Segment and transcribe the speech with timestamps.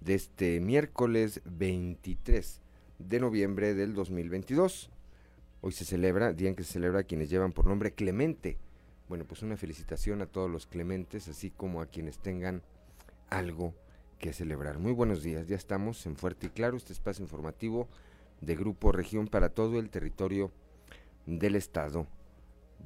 [0.00, 2.62] de este miércoles 23
[2.98, 4.90] de noviembre del 2022.
[5.60, 8.58] Hoy se celebra, día en que se celebra a quienes llevan por nombre Clemente.
[9.08, 12.62] Bueno, pues una felicitación a todos los Clementes, así como a quienes tengan
[13.30, 13.74] algo
[14.18, 14.78] que celebrar.
[14.78, 17.88] Muy buenos días, ya estamos en Fuerte y Claro, este espacio informativo
[18.40, 20.52] de Grupo Región para todo el territorio
[21.26, 22.06] del estado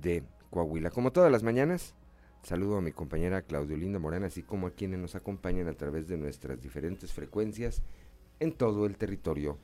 [0.00, 0.90] de Coahuila.
[0.90, 1.94] Como todas las mañanas,
[2.42, 6.08] Saludo a mi compañera Claudio Linda Morán, así como a quienes nos acompañan a través
[6.08, 7.82] de nuestras diferentes frecuencias
[8.40, 9.58] en todo el territorio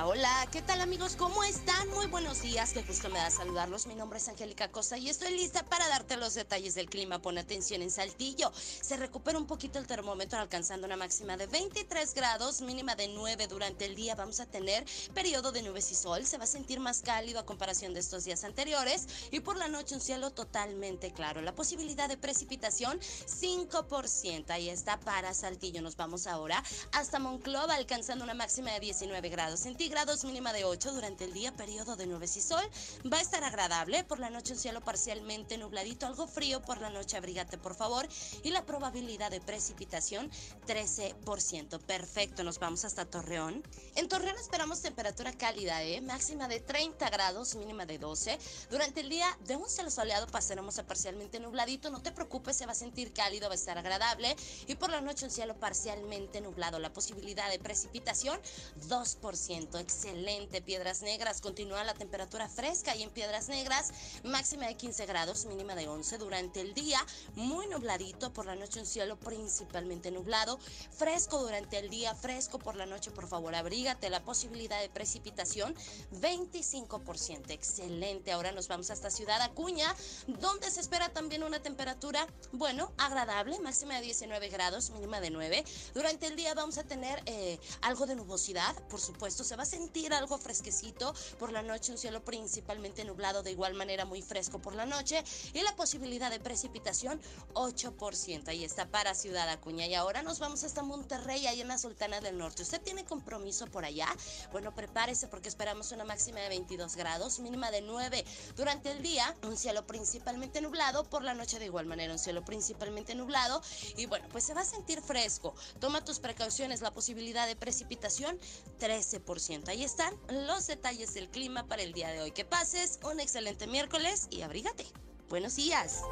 [0.04, 1.16] Hola, ¿qué tal amigos?
[1.16, 1.88] ¿Cómo están?
[1.90, 3.86] Muy buenos días, qué gusto me da saludarlos.
[3.88, 7.20] Mi nombre es Angélica Costa y estoy lista para darte los detalles del clima.
[7.20, 8.52] Pon atención en Saltillo.
[8.54, 13.48] Se recupera un poquito el termómetro alcanzando una máxima de 23 grados, mínima de 9
[13.48, 14.14] durante el día.
[14.14, 14.84] Vamos a tener
[15.14, 16.24] periodo de nubes y sol.
[16.24, 19.66] Se va a sentir más cálido a comparación de estos días anteriores y por la
[19.66, 21.40] noche un cielo totalmente claro.
[21.42, 24.50] La posibilidad de precipitación 5%.
[24.50, 25.82] Ahí está para Saltillo.
[25.82, 26.62] Nos vamos ahora
[26.92, 31.54] hasta Monclova alcanzando una máxima de 19 grados grados mínima de 8 durante el día,
[31.56, 32.62] periodo de nubes y sol.
[33.10, 36.90] Va a estar agradable, por la noche un cielo parcialmente nubladito, algo frío por la
[36.90, 38.08] noche, abrígate por favor.
[38.42, 40.30] Y la probabilidad de precipitación
[40.66, 41.80] 13%.
[41.80, 43.62] Perfecto, nos vamos hasta Torreón.
[43.96, 46.00] En Torreón esperamos temperatura cálida, ¿eh?
[46.00, 48.38] máxima de 30 grados, mínima de 12.
[48.70, 52.66] Durante el día de un cielo soleado pasaremos a parcialmente nubladito, no te preocupes, se
[52.66, 54.36] va a sentir cálido, va a estar agradable.
[54.66, 58.40] Y por la noche un cielo parcialmente nublado, la posibilidad de precipitación
[58.88, 60.62] 2% excelente.
[60.62, 63.92] Piedras Negras continúa la temperatura fresca y en Piedras Negras
[64.24, 66.98] máxima de 15 grados, mínima de 11 durante el día,
[67.34, 70.58] muy nubladito por la noche un cielo principalmente nublado,
[70.90, 75.74] fresco durante el día, fresco por la noche, por favor abrígate, la posibilidad de precipitación
[76.20, 78.32] 25%, excelente.
[78.32, 79.94] Ahora nos vamos hasta Ciudad Acuña,
[80.26, 85.64] donde se espera también una temperatura, bueno, agradable, máxima de 19 grados, mínima de 9.
[85.94, 89.66] Durante el día vamos a tener eh, algo de nubosidad, por supuesto, se va a
[89.68, 91.14] sentir algo fresquecito.
[91.38, 95.22] Por la noche un cielo principalmente nublado, de igual manera muy fresco por la noche.
[95.52, 97.20] Y la posibilidad de precipitación
[97.54, 98.48] 8%.
[98.48, 99.86] Ahí está para Ciudad Acuña.
[99.86, 102.62] Y ahora nos vamos hasta Monterrey, ahí en la Sultana del Norte.
[102.62, 104.08] ¿Usted tiene compromiso por allá?
[104.52, 108.24] Bueno, prepárese porque esperamos una máxima de 22 grados, mínima de 9.
[108.56, 111.04] Durante el día, un cielo principalmente nublado.
[111.04, 113.60] Por la noche, de igual manera, un cielo principalmente nublado.
[113.96, 115.54] Y bueno, pues se va a sentir fresco.
[115.80, 116.80] Toma tus precauciones.
[116.80, 118.38] La posibilidad de precipitación
[118.80, 119.57] 13%.
[119.66, 122.30] Ahí están los detalles del clima para el día de hoy.
[122.30, 124.84] Que pases un excelente miércoles y abrígate.
[125.28, 126.02] Buenos días.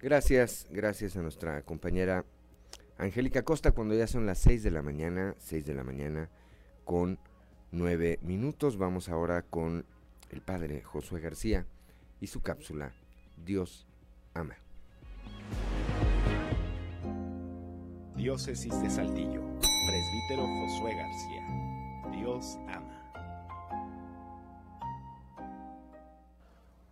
[0.00, 2.24] Gracias, gracias a nuestra compañera
[2.98, 6.30] Angélica Costa cuando ya son las 6 de la mañana, 6 de la mañana
[6.84, 7.18] con
[7.72, 8.76] 9 minutos.
[8.76, 9.84] Vamos ahora con
[10.30, 11.66] el padre Josué García
[12.20, 12.92] y su cápsula
[13.36, 13.86] Dios
[14.34, 14.56] ama.
[18.18, 21.46] Diócesis de Saltillo, presbítero Josué García.
[22.10, 23.12] Dios ama.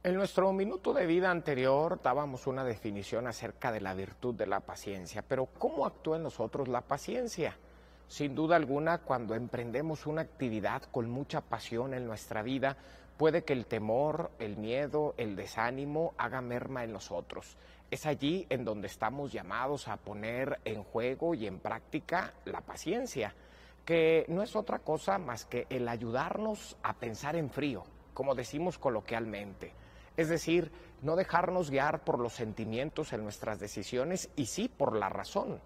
[0.05, 4.61] En nuestro minuto de vida anterior dábamos una definición acerca de la virtud de la
[4.61, 7.57] paciencia, pero ¿cómo actúa en nosotros la paciencia?
[8.07, 12.77] Sin duda alguna, cuando emprendemos una actividad con mucha pasión en nuestra vida,
[13.17, 17.57] puede que el temor, el miedo, el desánimo haga merma en nosotros.
[17.91, 23.35] Es allí en donde estamos llamados a poner en juego y en práctica la paciencia,
[23.85, 27.85] que no es otra cosa más que el ayudarnos a pensar en frío,
[28.15, 29.73] como decimos coloquialmente
[30.17, 30.73] es decir,
[31.03, 35.61] no dejarnos guiar por los sentimientos en nuestras decisiones y sí por la razón.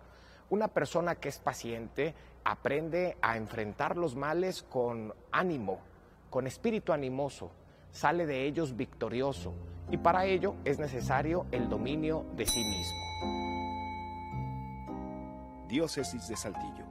[0.50, 2.14] Una persona que es paciente
[2.44, 5.78] aprende a enfrentar los males con ánimo,
[6.28, 7.52] con espíritu animoso,
[7.92, 9.54] sale de ellos victorioso
[9.90, 12.98] y para ello es necesario el dominio de sí mismo.
[15.68, 16.84] Diócesis de Saltillo.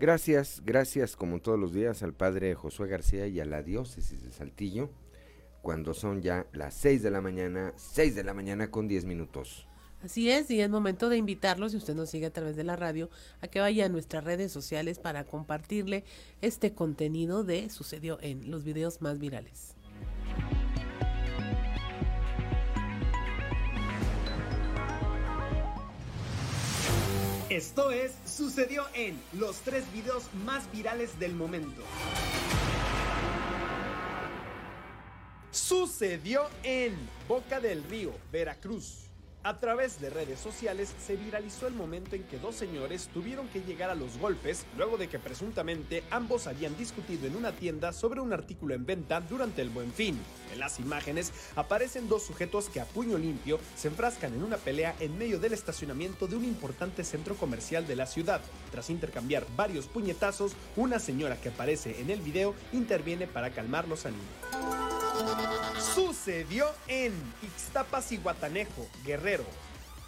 [0.00, 4.30] Gracias, gracias como todos los días al padre Josué García y a la diócesis de
[4.30, 4.90] Saltillo,
[5.60, 9.67] cuando son ya las 6 de la mañana, 6 de la mañana con 10 minutos.
[10.02, 12.76] Así es, y es momento de invitarlo, si usted nos sigue a través de la
[12.76, 13.10] radio,
[13.40, 16.04] a que vaya a nuestras redes sociales para compartirle
[16.40, 19.74] este contenido de Sucedió en los videos más virales.
[27.50, 31.82] Esto es Sucedió en los tres videos más virales del momento.
[35.50, 36.94] Sucedió en
[37.26, 39.07] Boca del Río, Veracruz.
[39.44, 43.60] A través de redes sociales se viralizó el momento en que dos señores tuvieron que
[43.60, 48.20] llegar a los golpes luego de que presuntamente ambos habían discutido en una tienda sobre
[48.20, 50.18] un artículo en venta durante el buen fin.
[50.52, 54.96] En las imágenes aparecen dos sujetos que a puño limpio se enfrascan en una pelea
[54.98, 58.40] en medio del estacionamiento de un importante centro comercial de la ciudad.
[58.72, 64.04] Tras intercambiar varios puñetazos, una señora que aparece en el video interviene para calmar los
[64.04, 64.97] ánimos.
[65.94, 69.44] Sucedió en Ixtapas y Guatanejo, Guerrero.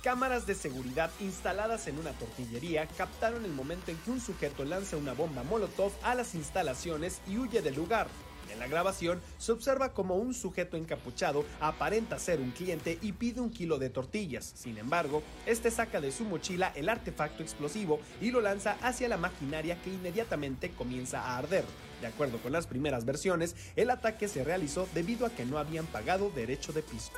[0.03, 4.97] Cámaras de seguridad instaladas en una tortillería captaron el momento en que un sujeto lanza
[4.97, 8.09] una bomba molotov a las instalaciones y huye del lugar.
[8.53, 13.41] En la grabación se observa como un sujeto encapuchado aparenta ser un cliente y pide
[13.41, 14.53] un kilo de tortillas.
[14.55, 19.17] Sin embargo, este saca de su mochila el artefacto explosivo y lo lanza hacia la
[19.17, 21.65] maquinaria que inmediatamente comienza a arder.
[22.01, 25.87] De acuerdo con las primeras versiones, el ataque se realizó debido a que no habían
[25.87, 27.13] pagado derecho de piso.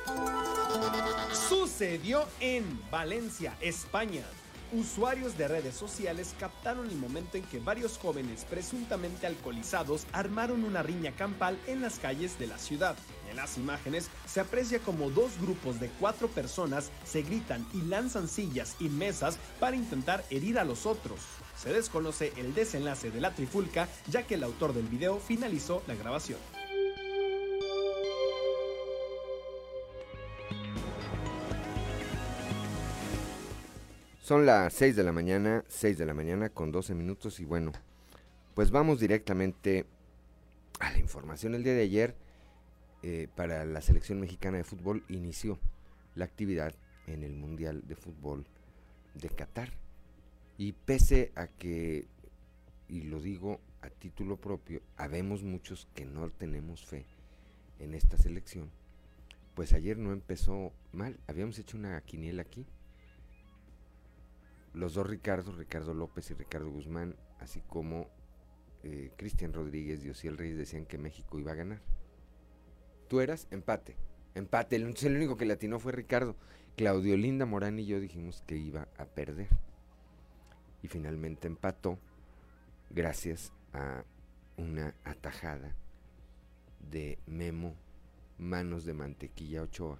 [1.49, 4.23] Sucedió en Valencia, España.
[4.73, 10.81] Usuarios de redes sociales captaron el momento en que varios jóvenes presuntamente alcoholizados armaron una
[10.81, 12.95] riña campal en las calles de la ciudad.
[13.29, 18.27] En las imágenes se aprecia como dos grupos de cuatro personas se gritan y lanzan
[18.27, 21.19] sillas y mesas para intentar herir a los otros.
[21.55, 25.93] Se desconoce el desenlace de la trifulca ya que el autor del video finalizó la
[25.93, 26.39] grabación.
[34.23, 37.73] Son las 6 de la mañana, 6 de la mañana con 12 minutos y bueno,
[38.53, 39.85] pues vamos directamente
[40.79, 41.55] a la información.
[41.55, 42.15] El día de ayer,
[43.01, 45.59] eh, para la selección mexicana de fútbol, inició
[46.15, 46.73] la actividad
[47.05, 48.45] en el Mundial de Fútbol
[49.13, 49.73] de Qatar.
[50.57, 52.07] Y pese a que,
[52.87, 57.05] y lo digo a título propio, habemos muchos que no tenemos fe
[57.77, 58.69] en esta selección,
[59.53, 61.19] pues ayer no empezó mal.
[61.27, 62.65] Habíamos hecho una quiniela aquí
[64.73, 68.09] los dos Ricardo, Ricardo López y Ricardo Guzmán, así como
[68.83, 71.81] eh, Cristian Rodríguez y Osiel Reyes decían que México iba a ganar.
[73.07, 73.95] Tú eras empate,
[74.35, 74.75] empate.
[74.75, 76.35] El, el único que latinó fue Ricardo.
[76.75, 79.49] Claudio Linda Morán y yo dijimos que iba a perder.
[80.81, 81.99] Y finalmente empató
[82.89, 84.03] gracias a
[84.57, 85.75] una atajada
[86.91, 87.75] de Memo
[88.37, 89.99] Manos de Mantequilla Ochoa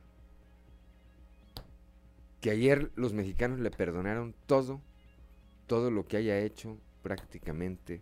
[2.44, 4.82] que ayer los mexicanos le perdonaron todo,
[5.66, 8.02] todo lo que haya hecho prácticamente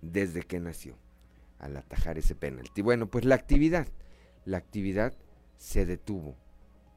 [0.00, 0.96] desde que nació,
[1.60, 2.82] al atajar ese penalti.
[2.82, 3.86] Bueno, pues la actividad,
[4.46, 5.14] la actividad
[5.58, 6.34] se detuvo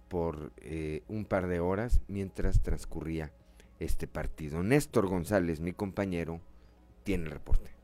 [0.10, 3.32] por eh, un par de horas mientras transcurría
[3.78, 4.64] este partido.
[4.64, 6.42] Néstor González, mi compañero,
[7.04, 7.75] tiene el reporte.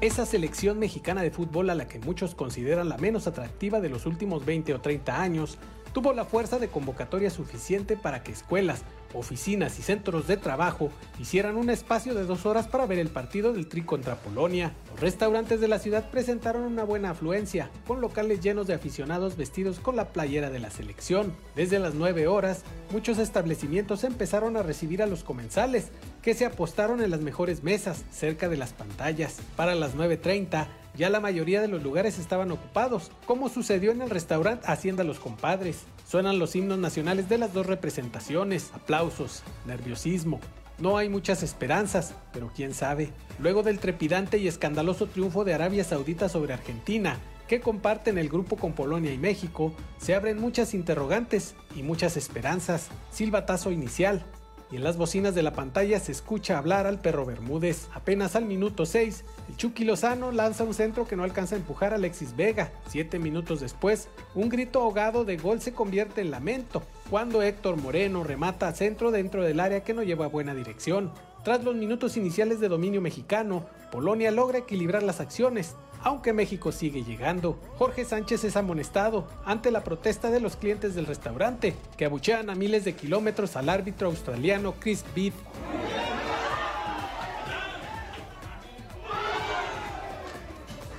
[0.00, 4.06] Esa selección mexicana de fútbol a la que muchos consideran la menos atractiva de los
[4.06, 5.58] últimos 20 o 30 años,
[5.92, 8.82] tuvo la fuerza de convocatoria suficiente para que escuelas,
[9.14, 13.52] oficinas y centros de trabajo hicieran un espacio de dos horas para ver el partido
[13.52, 14.72] del Tri contra Polonia.
[14.90, 19.80] Los restaurantes de la ciudad presentaron una buena afluencia, con locales llenos de aficionados vestidos
[19.80, 21.34] con la playera de la selección.
[21.54, 25.90] Desde las 9 horas, muchos establecimientos empezaron a recibir a los comensales,
[26.22, 29.40] que se apostaron en las mejores mesas, cerca de las pantallas.
[29.56, 34.10] Para las 9.30, ya la mayoría de los lugares estaban ocupados, como sucedió en el
[34.10, 35.84] restaurante Hacienda Los Compadres.
[36.10, 40.40] Suenan los himnos nacionales de las dos representaciones, aplausos, nerviosismo.
[40.80, 43.12] No hay muchas esperanzas, pero quién sabe.
[43.38, 48.56] Luego del trepidante y escandaloso triunfo de Arabia Saudita sobre Argentina, que comparten el grupo
[48.56, 52.88] con Polonia y México, se abren muchas interrogantes y muchas esperanzas.
[53.12, 54.24] Silbatazo inicial,
[54.70, 57.88] y en las bocinas de la pantalla se escucha hablar al perro Bermúdez.
[57.92, 61.92] Apenas al minuto 6, el Chucky Lozano lanza un centro que no alcanza a empujar
[61.92, 62.72] a Alexis Vega.
[62.88, 68.22] Siete minutos después, un grito ahogado de gol se convierte en lamento, cuando Héctor Moreno
[68.22, 71.12] remata a centro dentro del área que no lleva buena dirección.
[71.42, 77.04] Tras los minutos iniciales de dominio mexicano, Polonia logra equilibrar las acciones, aunque México sigue
[77.04, 77.58] llegando.
[77.78, 82.54] Jorge Sánchez es amonestado ante la protesta de los clientes del restaurante, que abuchean a
[82.54, 85.34] miles de kilómetros al árbitro australiano Chris Beat.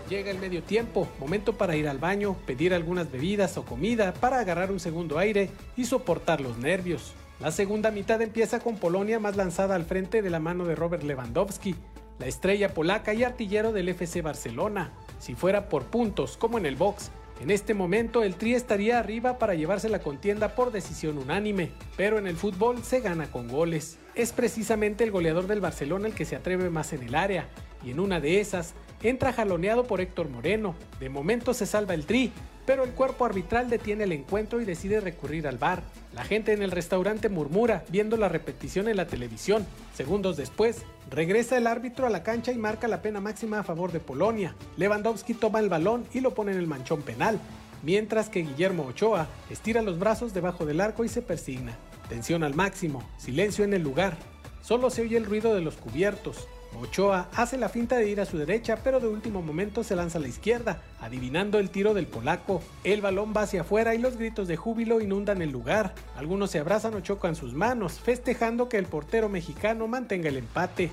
[0.10, 4.39] Llega el medio tiempo, momento para ir al baño, pedir algunas bebidas o comida para
[4.39, 7.13] agarrar un segundo aire y soportar los nervios.
[7.39, 11.03] La segunda mitad empieza con Polonia más lanzada al frente de la mano de Robert
[11.03, 11.75] Lewandowski,
[12.22, 14.92] la estrella polaca y artillero del FC Barcelona.
[15.18, 17.10] Si fuera por puntos, como en el box,
[17.42, 22.20] en este momento el Tri estaría arriba para llevarse la contienda por decisión unánime, pero
[22.20, 23.98] en el fútbol se gana con goles.
[24.13, 27.50] Es precisamente el goleador del Barcelona el que se atreve más en el área,
[27.84, 30.75] y en una de esas entra jaloneado por Héctor Moreno.
[31.00, 32.31] De momento se salva el Tri,
[32.65, 35.81] pero el cuerpo arbitral detiene el encuentro y decide recurrir al bar.
[36.13, 39.65] La gente en el restaurante murmura, viendo la repetición en la televisión.
[39.93, 43.91] Segundos después, regresa el árbitro a la cancha y marca la pena máxima a favor
[43.91, 44.55] de Polonia.
[44.77, 47.39] Lewandowski toma el balón y lo pone en el manchón penal,
[47.84, 51.77] mientras que Guillermo Ochoa estira los brazos debajo del arco y se persigna.
[52.10, 54.17] Tensión al máximo, silencio en el lugar.
[54.62, 56.48] Solo se oye el ruido de los cubiertos.
[56.80, 60.18] Ochoa hace la finta de ir a su derecha, pero de último momento se lanza
[60.18, 62.62] a la izquierda, adivinando el tiro del polaco.
[62.84, 65.94] El balón va hacia afuera y los gritos de júbilo inundan el lugar.
[66.16, 70.92] Algunos se abrazan o chocan sus manos, festejando que el portero mexicano mantenga el empate.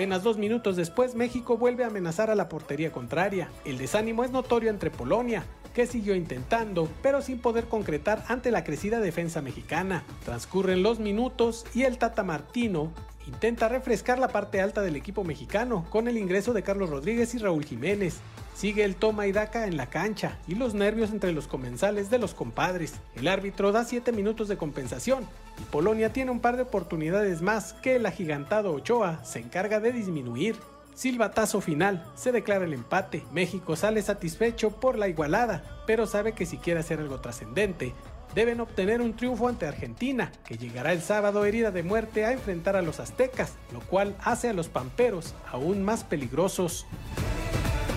[0.00, 3.50] Apenas dos minutos después, México vuelve a amenazar a la portería contraria.
[3.66, 8.64] El desánimo es notorio entre Polonia, que siguió intentando, pero sin poder concretar ante la
[8.64, 10.02] crecida defensa mexicana.
[10.24, 12.94] Transcurren los minutos y el Tata Martino
[13.30, 17.38] intenta refrescar la parte alta del equipo mexicano con el ingreso de Carlos Rodríguez y
[17.38, 18.18] Raúl Jiménez.
[18.54, 22.18] Sigue el toma y daca en la cancha y los nervios entre los comensales de
[22.18, 22.94] los compadres.
[23.14, 25.24] El árbitro da 7 minutos de compensación
[25.58, 29.92] y Polonia tiene un par de oportunidades más que el agigantado Ochoa se encarga de
[29.92, 30.56] disminuir.
[30.94, 33.22] Silbatazo final, se declara el empate.
[33.32, 37.94] México sale satisfecho por la igualada, pero sabe que si quiere hacer algo trascendente,
[38.34, 42.76] deben obtener un triunfo ante Argentina, que llegará el sábado herida de muerte a enfrentar
[42.76, 46.86] a los aztecas, lo cual hace a los pamperos aún más peligrosos.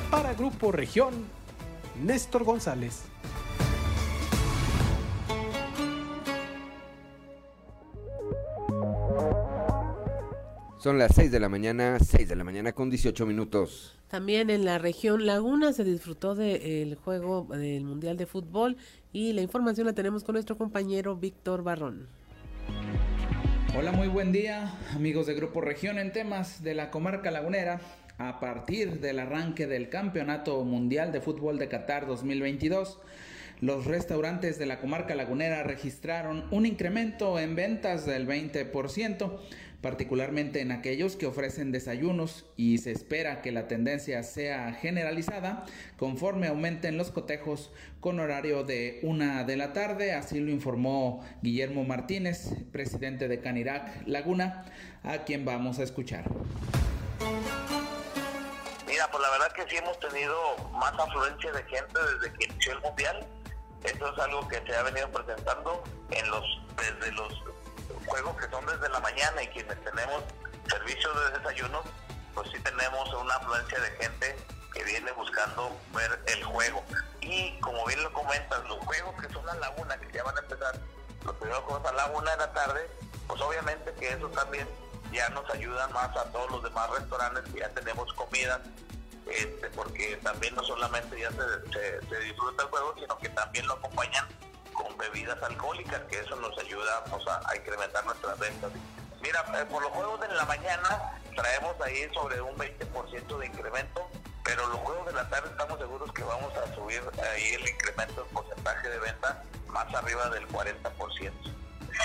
[0.09, 1.13] Para Grupo Región,
[2.03, 3.03] Néstor González.
[10.83, 13.97] Son las 6 de la mañana, 6 de la mañana con 18 minutos.
[14.09, 18.75] También en la región Laguna se disfrutó del juego del Mundial de Fútbol
[19.13, 22.09] y la información la tenemos con nuestro compañero Víctor Barrón.
[23.77, 27.79] Hola, muy buen día amigos de Grupo Región en temas de la comarca lagunera
[28.17, 32.99] a partir del arranque del Campeonato Mundial de Fútbol de Qatar 2022.
[33.62, 39.39] Los restaurantes de la comarca lagunera registraron un incremento en ventas del 20%,
[39.83, 45.65] particularmente en aquellos que ofrecen desayunos y se espera que la tendencia sea generalizada
[45.98, 51.83] conforme aumenten los cotejos con horario de una de la tarde, así lo informó Guillermo
[51.83, 54.65] Martínez, presidente de Canirac Laguna,
[55.03, 56.24] a quien vamos a escuchar.
[58.88, 60.33] Mira, pues la verdad que sí hemos tenido
[60.72, 63.27] más afluencia de gente desde que inició el mundial.
[63.83, 66.43] Eso es algo que se ha venido presentando en los
[66.77, 67.33] desde los
[68.05, 70.23] juegos que son desde la mañana y quienes tenemos
[70.69, 71.81] servicios de desayuno,
[72.33, 74.35] pues sí tenemos una afluencia de gente
[74.73, 76.83] que viene buscando ver el juego.
[77.21, 80.37] Y como bien lo comentas, los juegos que son a la una, que ya van
[80.37, 80.79] a empezar,
[81.25, 82.89] los primeros juegos a la una de la tarde,
[83.27, 84.67] pues obviamente que eso también
[85.11, 88.61] ya nos ayuda más a todos los demás restaurantes que ya tenemos comida,
[89.27, 94.27] este, porque también no solamente ya se, disfruta el juego, sino que también lo acompañan
[94.73, 98.71] con bebidas alcohólicas, que eso nos ayuda pues, a, incrementar nuestras ventas.
[99.21, 104.09] Mira, eh, por los juegos de la mañana traemos ahí sobre un 20% de incremento,
[104.43, 107.01] pero los juegos de la tarde estamos seguros que vamos a subir
[107.31, 111.31] ahí el incremento del porcentaje de venta más arriba del 40%.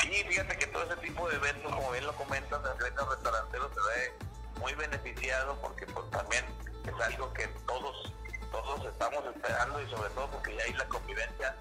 [0.02, 3.70] Sí, fíjate que todo ese tipo de eventos, como bien lo comentas, el gremio restaurantero
[3.75, 4.14] se ve
[4.60, 6.44] muy beneficiado porque pues también
[6.88, 8.12] es algo que todos
[8.51, 11.55] todos estamos esperando y sobre todo porque ya hay la convivencia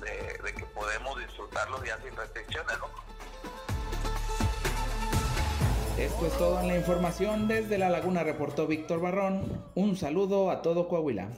[0.00, 3.04] de, que podemos disfrutarlos ya sin restricciones, ¿no?
[5.98, 7.48] Esto es todo en la información.
[7.48, 9.64] Desde La Laguna reportó Víctor Barrón.
[9.74, 11.28] Un saludo a todo Coahuila.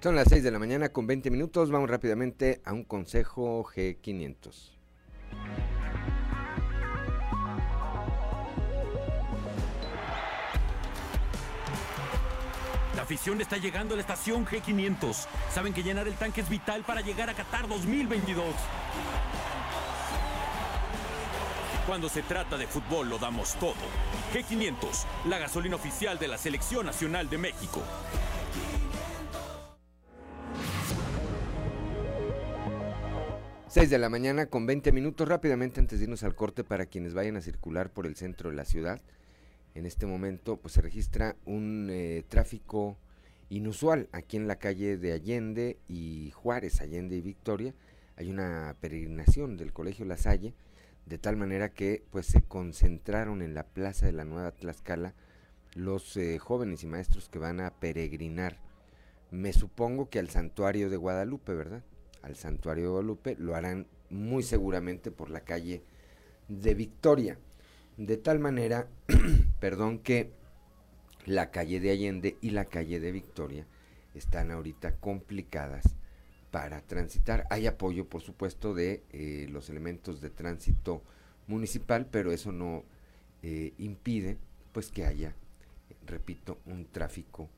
[0.00, 1.70] Son las 6 de la mañana con 20 minutos.
[1.70, 4.72] Vamos rápidamente a un consejo G500.
[13.12, 15.26] Afición está llegando a la estación G500.
[15.52, 18.42] Saben que llenar el tanque es vital para llegar a Qatar 2022.
[21.86, 23.74] Cuando se trata de fútbol lo damos todo.
[24.32, 27.82] G500, la gasolina oficial de la Selección Nacional de México.
[33.68, 37.12] 6 de la mañana con 20 minutos rápidamente antes de irnos al corte para quienes
[37.12, 39.02] vayan a circular por el centro de la ciudad.
[39.74, 42.96] En este momento pues se registra un eh, tráfico
[43.48, 47.74] inusual aquí en la calle de Allende y Juárez, Allende y Victoria.
[48.16, 50.54] Hay una peregrinación del Colegio La Salle,
[51.06, 55.14] de tal manera que pues se concentraron en la plaza de la Nueva Tlaxcala
[55.74, 58.58] los eh, jóvenes y maestros que van a peregrinar.
[59.30, 61.82] Me supongo que al santuario de Guadalupe, ¿verdad?
[62.22, 65.82] al santuario de Guadalupe, lo harán muy seguramente por la calle
[66.48, 67.38] de Victoria.
[67.96, 68.88] De tal manera,
[69.60, 70.30] perdón, que
[71.26, 73.66] la calle de Allende y la calle de Victoria
[74.14, 75.84] están ahorita complicadas
[76.50, 77.46] para transitar.
[77.50, 81.02] Hay apoyo, por supuesto, de eh, los elementos de tránsito
[81.46, 82.84] municipal, pero eso no
[83.42, 84.38] eh, impide
[84.72, 85.34] pues que haya,
[86.06, 87.48] repito, un tráfico,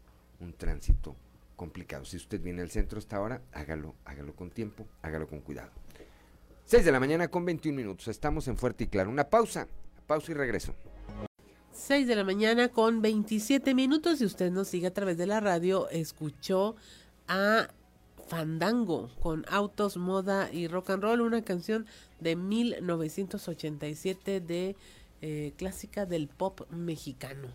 [0.41, 1.17] un tránsito
[1.57, 2.05] complicado.
[2.05, 5.71] Si usted viene al centro hasta ahora, hágalo, hágalo con tiempo, hágalo con cuidado.
[6.67, 8.09] 6 de la mañana con 21 minutos.
[8.09, 9.11] Estamos en Fuerte y Claro.
[9.11, 9.69] Una pausa,
[10.07, 10.75] pausa y regreso.
[11.73, 14.19] 6 de la mañana con 27 minutos.
[14.19, 16.77] Si usted nos sigue a través de la radio, escuchó
[17.29, 17.69] a
[18.29, 21.87] Fandango con Autos, Moda y Rock and Roll, una canción
[22.21, 24.77] de 1987 de
[25.21, 27.49] eh, clásica del pop mexicano.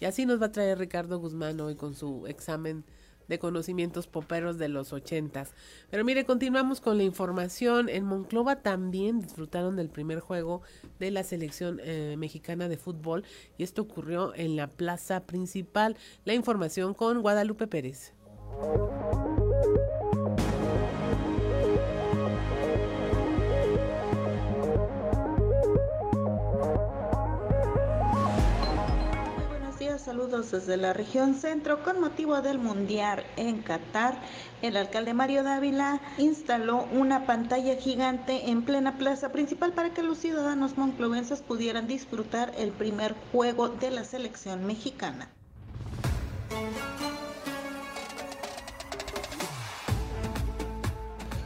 [0.00, 2.84] Y así nos va a traer Ricardo Guzmán hoy con su examen
[3.28, 5.52] de conocimientos poperos de los ochentas.
[5.90, 7.88] Pero mire, continuamos con la información.
[7.88, 10.62] En Monclova también disfrutaron del primer juego
[10.98, 13.24] de la selección eh, mexicana de fútbol
[13.58, 15.96] y esto ocurrió en la plaza principal.
[16.24, 18.12] La información con Guadalupe Pérez.
[30.06, 31.82] Saludos desde la región centro.
[31.82, 34.16] Con motivo del Mundial en Qatar,
[34.62, 40.18] el alcalde Mario Dávila instaló una pantalla gigante en plena plaza principal para que los
[40.18, 45.28] ciudadanos monclovenses pudieran disfrutar el primer juego de la selección mexicana.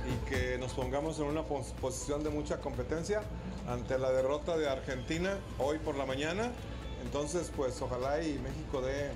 [0.07, 3.23] Y que nos pongamos en una posición de mucha competencia
[3.67, 6.53] ante la derrota de Argentina hoy por la mañana
[7.05, 9.11] entonces, pues ojalá y México dé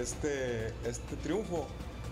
[0.00, 1.66] este, este triunfo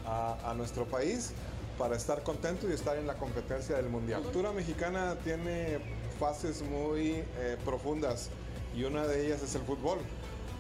[0.07, 1.33] a, nuestro país
[1.79, 4.21] para estar contento y estar en la competencia del Mundial.
[4.21, 5.79] La cultura mexicana tiene
[6.19, 8.31] fases muy eh, profundas
[8.77, 9.99] y una de ellas es el fútbol.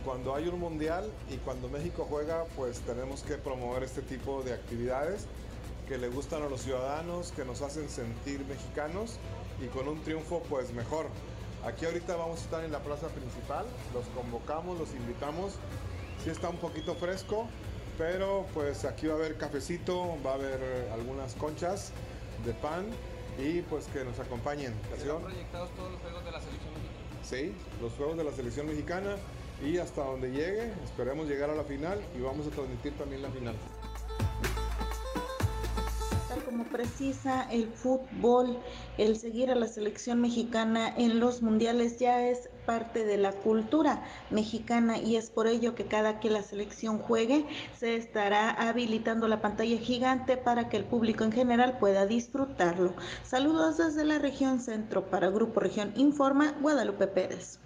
[0.04, 4.52] Cuando hay un mundial y cuando México juega, pues tenemos que promover este tipo de
[4.52, 5.26] actividades
[5.88, 9.16] que le gustan a los ciudadanos, que nos hacen sentir mexicanos
[9.60, 11.06] y con un triunfo pues mejor.
[11.66, 15.54] Aquí ahorita vamos a estar en la plaza principal, los convocamos, los invitamos.
[16.22, 17.48] Sí está un poquito fresco,
[17.98, 21.90] pero pues aquí va a haber cafecito, va a haber algunas conchas
[22.44, 22.86] de pan
[23.36, 24.74] y pues que nos acompañen.
[24.96, 27.24] ¿Están proyectados todos los juegos de la selección mexicana?
[27.24, 29.16] Sí, los juegos de la selección mexicana
[29.60, 33.30] y hasta donde llegue, esperemos llegar a la final y vamos a transmitir también la
[33.30, 33.56] final.
[36.66, 38.58] Precisa el fútbol,
[38.98, 44.02] el seguir a la selección mexicana en los mundiales ya es parte de la cultura
[44.30, 47.46] mexicana y es por ello que cada que la selección juegue
[47.78, 52.94] se estará habilitando la pantalla gigante para que el público en general pueda disfrutarlo.
[53.24, 57.60] Saludos desde la región centro para Grupo Región Informa, Guadalupe Pérez.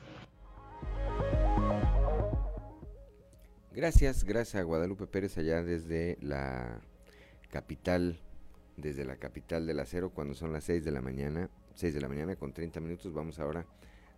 [3.73, 6.81] Gracias, gracias a Guadalupe Pérez allá desde la
[7.51, 8.19] capital,
[8.81, 12.09] desde la capital del acero, cuando son las 6 de la mañana, 6 de la
[12.09, 13.13] mañana con 30 minutos.
[13.13, 13.67] Vamos ahora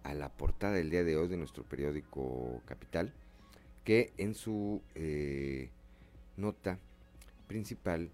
[0.05, 3.12] a la portada del día de hoy de nuestro periódico Capital,
[3.85, 5.70] que en su eh,
[6.37, 6.79] nota
[7.46, 8.11] principal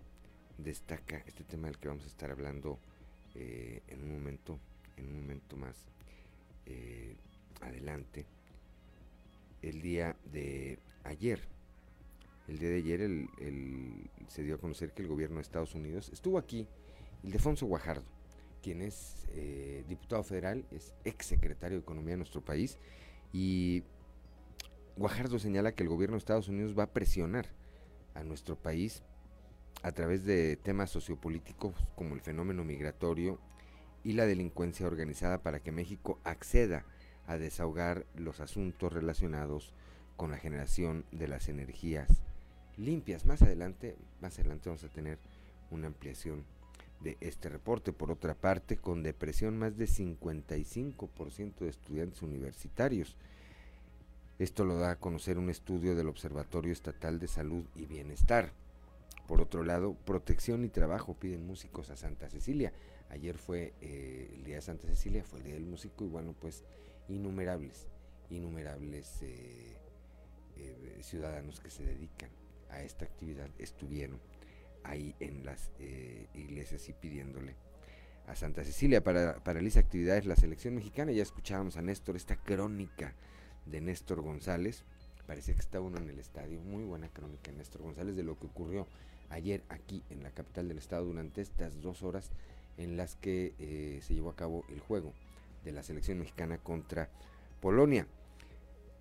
[0.58, 2.78] destaca este tema del que vamos a estar hablando
[3.34, 4.58] eh, en un momento,
[4.96, 5.76] en un momento más
[6.66, 7.14] eh,
[7.60, 8.26] adelante.
[9.62, 11.40] El día de ayer,
[12.48, 13.28] el día de ayer
[14.26, 16.66] se dio a conocer que el gobierno de Estados Unidos estuvo aquí,
[17.22, 18.06] Ildefonso Guajardo,
[18.62, 22.78] quien es eh, diputado federal, es ex secretario de Economía de nuestro país,
[23.32, 23.84] y
[24.96, 27.46] Guajardo señala que el gobierno de Estados Unidos va a presionar
[28.14, 29.02] a nuestro país
[29.82, 33.38] a través de temas sociopolíticos como el fenómeno migratorio
[34.02, 36.86] y la delincuencia organizada para que México acceda
[37.26, 39.74] a desahogar los asuntos relacionados
[40.16, 42.27] con la generación de las energías
[42.78, 43.26] limpias.
[43.26, 45.18] Más adelante, más adelante vamos a tener
[45.70, 46.44] una ampliación
[47.00, 47.92] de este reporte.
[47.92, 53.16] Por otra parte, con depresión más de 55% de estudiantes universitarios.
[54.38, 58.52] Esto lo da a conocer un estudio del Observatorio Estatal de Salud y Bienestar.
[59.26, 62.72] Por otro lado, protección y trabajo piden músicos a Santa Cecilia.
[63.10, 66.34] Ayer fue eh, el día de Santa Cecilia, fue el día del músico y bueno,
[66.38, 66.64] pues
[67.08, 67.88] innumerables,
[68.30, 69.76] innumerables eh,
[70.56, 72.30] eh, ciudadanos que se dedican
[72.70, 74.20] a esta actividad estuvieron
[74.84, 77.54] ahí en las eh, iglesias y pidiéndole
[78.26, 81.12] a Santa Cecilia para paraliza actividades la selección mexicana.
[81.12, 83.14] Ya escuchábamos a Néstor, esta crónica
[83.66, 84.84] de Néstor González.
[85.26, 86.60] Parece que está uno en el estadio.
[86.60, 88.86] Muy buena crónica Néstor González de lo que ocurrió
[89.30, 92.30] ayer aquí en la capital del estado durante estas dos horas
[92.76, 95.12] en las que eh, se llevó a cabo el juego
[95.64, 97.10] de la selección mexicana contra
[97.60, 98.06] Polonia.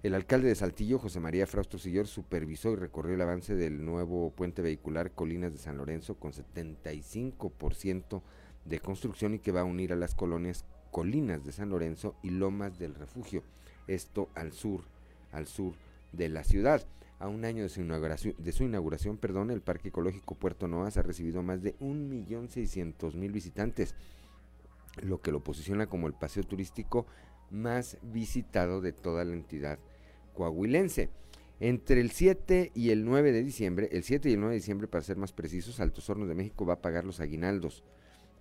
[0.08, 4.32] El alcalde de Saltillo, José María Frausto Sillor, supervisó y recorrió el avance del nuevo
[4.32, 8.22] puente vehicular Colinas de San Lorenzo con 75%
[8.63, 12.30] de construcción y que va a unir a las colonias Colinas de San Lorenzo y
[12.30, 13.43] Lomas del Refugio,
[13.88, 14.86] esto al sur,
[15.34, 15.74] al sur
[16.13, 16.88] de la ciudad.
[17.20, 21.62] A un año de su inauguración, perdón, el Parque Ecológico Puerto Noas ha recibido más
[21.62, 23.93] de 1.600.000 visitantes,
[25.02, 27.06] lo que lo posiciona como el paseo turístico
[27.50, 29.80] más visitado de toda la entidad
[30.38, 31.10] coahuilense.
[31.60, 34.88] Entre el 7 y el 9 de diciembre, el 7 y el 9 de diciembre
[34.88, 37.84] para ser más precisos, Altos Hornos de México va a pagar los aguinaldos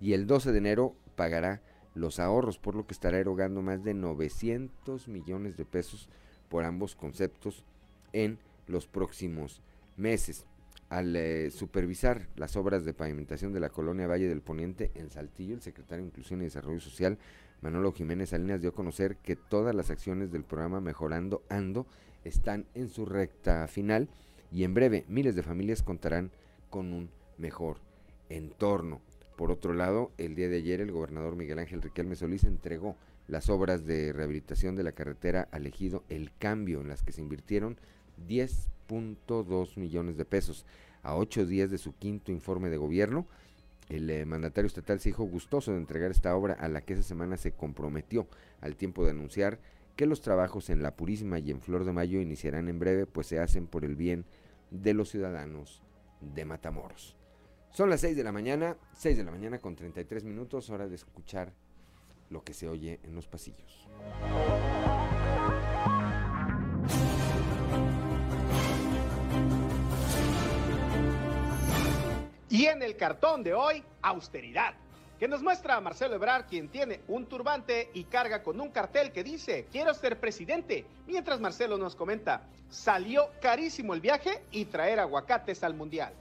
[0.03, 1.63] y el 12 de enero pagará
[1.95, 6.11] los ahorros, por lo que estará erogando más de 900 millones de pesos
[6.51, 7.65] por ambos conceptos
[8.13, 9.63] en los próximos
[9.97, 10.45] meses.
[10.91, 15.55] Al eh, supervisar las obras de pavimentación de la colonia Valle del Poniente en Saltillo,
[15.55, 17.19] el secretario de Inclusión y Desarrollo Social
[17.67, 21.85] Manolo Jiménez Salinas dio a conocer que todas las acciones del programa Mejorando Ando
[22.23, 24.09] están en su recta final
[24.53, 26.31] y en breve miles de familias contarán
[26.71, 27.79] con un mejor
[28.29, 29.01] entorno.
[29.37, 32.95] Por otro lado, el día de ayer el gobernador Miguel Ángel Riquelme Solís entregó
[33.27, 37.79] las obras de rehabilitación de la carretera elegido El Cambio, en las que se invirtieron
[38.29, 40.67] 10.2 millones de pesos.
[41.03, 43.27] A ocho días de su quinto informe de gobierno,
[43.89, 47.03] el eh, mandatario estatal se dijo gustoso de entregar esta obra a la que esa
[47.03, 48.27] semana se comprometió
[48.61, 49.61] al tiempo de anunciar
[49.97, 53.27] que los trabajos en La Purísima y en Flor de Mayo iniciarán en breve, pues
[53.29, 54.25] se hacen por el bien
[54.71, 55.83] de los ciudadanos
[56.21, 57.17] de Matamoros.
[57.71, 60.95] Son las 6 de la mañana, 6 de la mañana con 33 minutos, hora de
[60.95, 61.53] escuchar
[62.31, 63.89] lo que se oye en los pasillos.
[72.57, 74.73] Y en el cartón de hoy, austeridad,
[75.21, 79.13] que nos muestra a Marcelo Ebrard, quien tiene un turbante y carga con un cartel
[79.13, 85.01] que dice, quiero ser presidente, mientras Marcelo nos comenta, salió carísimo el viaje y traer
[85.01, 86.15] aguacates al mundial.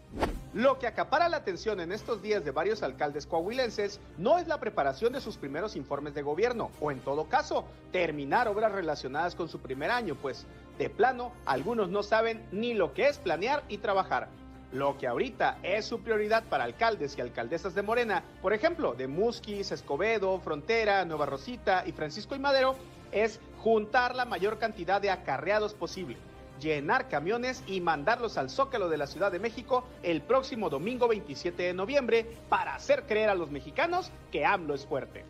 [0.54, 4.60] Lo que acapara la atención en estos días de varios alcaldes coahuilenses no es la
[4.60, 9.48] preparación de sus primeros informes de gobierno, o en todo caso, terminar obras relacionadas con
[9.48, 10.46] su primer año, pues
[10.78, 14.28] de plano algunos no saben ni lo que es planear y trabajar.
[14.76, 19.08] Lo que ahorita es su prioridad para alcaldes y alcaldesas de Morena, por ejemplo, de
[19.08, 22.76] Musquis, Escobedo, Frontera, Nueva Rosita y Francisco y Madero,
[23.14, 26.18] es juntar la mayor cantidad de acarreados posible.
[26.60, 31.64] llenar camiones y mandarlos al Zócalo de la Ciudad de México el próximo domingo 27
[31.64, 35.26] de noviembre para hacer creer a los mexicanos que AMLO es fuerte.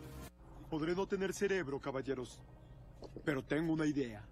[0.70, 2.40] Podré no tener cerebro, caballeros,
[3.24, 4.24] pero tengo una idea.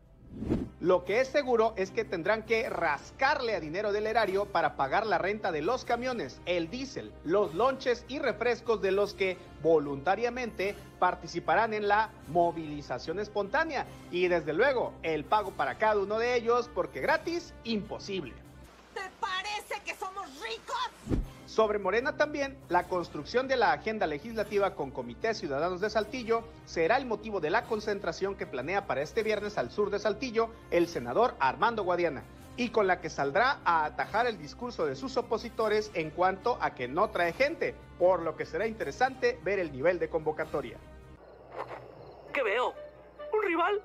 [0.81, 5.07] Lo que es seguro es que tendrán que rascarle a dinero del erario para pagar
[5.07, 10.75] la renta de los camiones, el diésel, los lonches y refrescos de los que voluntariamente
[10.99, 16.69] participarán en la movilización espontánea y desde luego el pago para cada uno de ellos
[16.75, 18.35] porque gratis, imposible.
[18.93, 21.25] ¿Te parece que somos ricos?
[21.55, 26.97] Sobre Morena también, la construcción de la agenda legislativa con Comité Ciudadanos de Saltillo será
[26.97, 30.89] el motivo de la concentración que planea para este viernes al sur de Saltillo el
[30.89, 32.25] senador Armando Guadiana
[32.57, 36.75] y con la que saldrá a atajar el discurso de sus opositores en cuanto a
[36.75, 40.77] que no trae gente, por lo que será interesante ver el nivel de convocatoria.
[42.33, 42.75] ¿Qué veo?
[43.33, 43.81] ¿Un rival?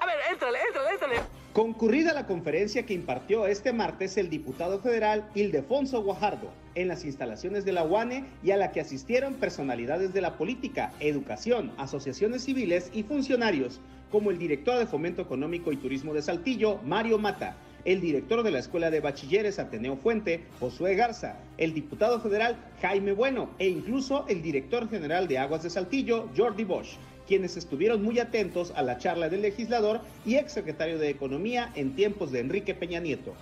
[0.00, 1.45] A ver, éntrale, éntrale, éntrale.
[1.56, 7.64] Concurrida la conferencia que impartió este martes el diputado federal Ildefonso Guajardo en las instalaciones
[7.64, 12.90] de la UANE y a la que asistieron personalidades de la política, educación, asociaciones civiles
[12.92, 18.02] y funcionarios, como el director de Fomento Económico y Turismo de Saltillo, Mario Mata, el
[18.02, 23.48] director de la Escuela de Bachilleres Ateneo Fuente, Josué Garza, el diputado federal Jaime Bueno
[23.58, 28.72] e incluso el director general de Aguas de Saltillo, Jordi Bosch quienes estuvieron muy atentos
[28.76, 33.34] a la charla del legislador y exsecretario de Economía en tiempos de Enrique Peña Nieto.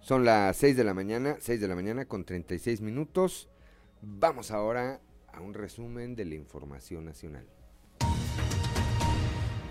[0.00, 3.48] Son las 6 de la mañana, 6 de la mañana con 36 minutos.
[4.02, 5.00] Vamos ahora
[5.32, 7.46] a un resumen de la información nacional.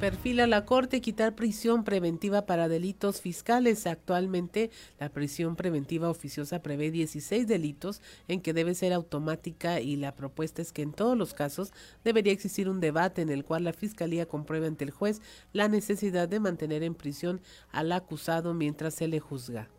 [0.03, 3.87] Perfila la Corte quitar prisión preventiva para delitos fiscales.
[3.87, 10.13] Actualmente, la prisión preventiva oficiosa prevé 16 delitos en que debe ser automática y la
[10.13, 11.71] propuesta es que en todos los casos
[12.03, 15.21] debería existir un debate en el cual la Fiscalía compruebe ante el juez
[15.53, 17.39] la necesidad de mantener en prisión
[17.71, 19.69] al acusado mientras se le juzga.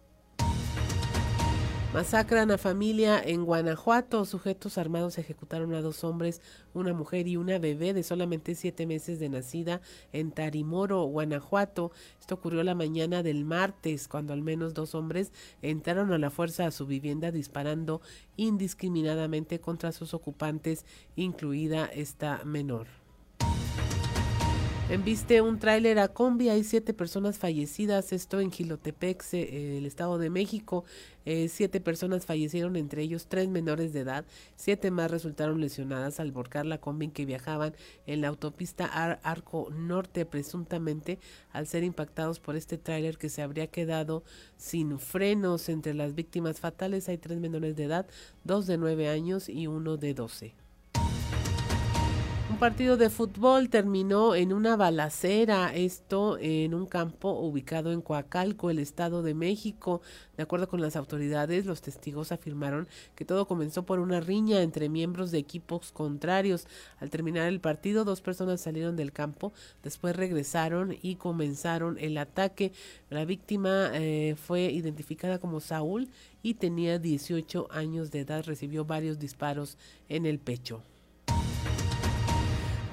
[1.94, 4.24] Masacran a familia en Guanajuato.
[4.24, 6.40] Sujetos armados ejecutaron a dos hombres,
[6.72, 9.80] una mujer y una bebé de solamente siete meses de nacida
[10.12, 11.92] en Tarimoro, Guanajuato.
[12.18, 15.30] Esto ocurrió la mañana del martes, cuando al menos dos hombres
[15.62, 18.00] entraron a la fuerza a su vivienda disparando
[18.36, 23.03] indiscriminadamente contra sus ocupantes, incluida esta menor.
[24.90, 30.28] Enviste un tráiler a combi, hay siete personas fallecidas, esto en Gilotepec, el Estado de
[30.28, 30.84] México.
[31.24, 34.26] Eh, siete personas fallecieron, entre ellos tres menores de edad.
[34.56, 37.74] Siete más resultaron lesionadas al volcar la combi que viajaban
[38.06, 38.84] en la autopista
[39.22, 41.18] Arco Norte, presuntamente
[41.50, 44.22] al ser impactados por este tráiler que se habría quedado
[44.58, 45.70] sin frenos.
[45.70, 48.06] Entre las víctimas fatales hay tres menores de edad,
[48.44, 50.54] dos de nueve años y uno de doce.
[52.64, 58.78] Partido de fútbol terminó en una balacera, esto en un campo ubicado en Coacalco, el
[58.78, 60.00] Estado de México.
[60.38, 64.88] De acuerdo con las autoridades, los testigos afirmaron que todo comenzó por una riña entre
[64.88, 66.66] miembros de equipos contrarios.
[67.00, 72.72] Al terminar el partido, dos personas salieron del campo, después regresaron y comenzaron el ataque.
[73.10, 76.08] La víctima eh, fue identificada como Saúl
[76.42, 79.76] y tenía 18 años de edad, recibió varios disparos
[80.08, 80.80] en el pecho.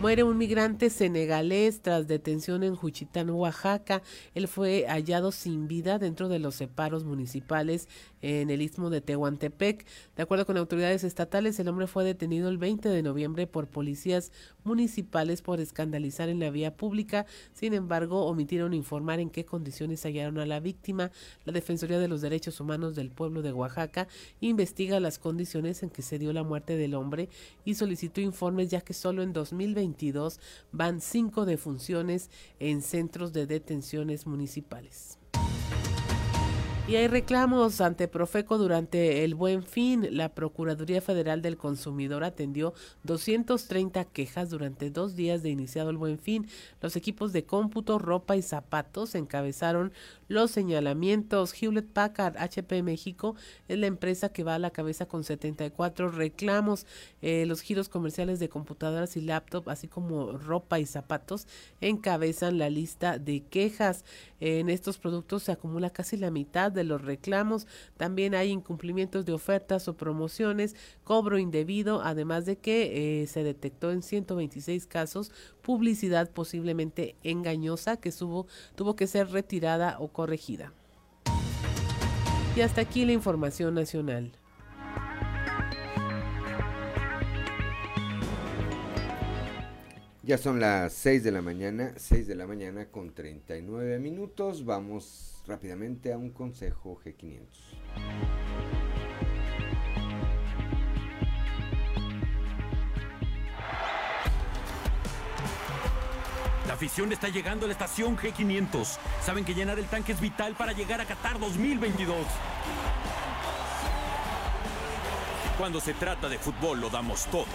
[0.01, 4.01] Muere un migrante senegalés tras detención en Juchitán, Oaxaca.
[4.33, 7.87] Él fue hallado sin vida dentro de los separos municipales
[8.21, 9.85] en el istmo de Tehuantepec.
[10.15, 14.31] De acuerdo con autoridades estatales, el hombre fue detenido el 20 de noviembre por policías
[14.63, 17.25] municipales por escandalizar en la vía pública.
[17.53, 21.11] Sin embargo, omitieron informar en qué condiciones hallaron a la víctima.
[21.45, 24.07] La Defensoría de los Derechos Humanos del pueblo de Oaxaca
[24.39, 27.29] investiga las condiciones en que se dio la muerte del hombre
[27.65, 29.91] y solicitó informes ya que solo en 2020
[30.71, 32.29] van cinco defunciones
[32.59, 35.17] en centros de detenciones municipales.
[36.87, 40.07] Y hay reclamos ante Profeco durante el Buen Fin.
[40.11, 46.19] La Procuraduría Federal del Consumidor atendió 230 quejas durante dos días de iniciado el Buen
[46.19, 46.47] Fin.
[46.81, 49.93] Los equipos de cómputo, ropa y zapatos encabezaron
[50.27, 51.53] los señalamientos.
[51.53, 53.35] Hewlett Packard HP México
[53.69, 56.85] es la empresa que va a la cabeza con 74 reclamos.
[57.21, 61.47] Eh, los giros comerciales de computadoras y laptop, así como ropa y zapatos,
[61.79, 64.03] encabezan la lista de quejas.
[64.41, 67.67] En estos productos se acumula casi la mitad de los reclamos.
[67.97, 73.91] También hay incumplimientos de ofertas o promociones, cobro indebido, además de que eh, se detectó
[73.91, 80.73] en 126 casos publicidad posiblemente engañosa que tuvo que ser retirada o corregida.
[82.55, 84.33] Y hasta aquí la información nacional.
[90.23, 94.65] Ya son las 6 de la mañana, 6 de la mañana con 39 minutos.
[94.65, 97.47] Vamos rápidamente a un consejo G500.
[106.67, 108.97] La afición está llegando a la estación G500.
[109.21, 112.17] Saben que llenar el tanque es vital para llegar a Qatar 2022.
[115.57, 117.45] Cuando se trata de fútbol lo damos todo.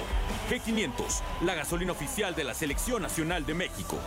[0.51, 3.99] G500, la gasolina oficial de la Selección Nacional de México.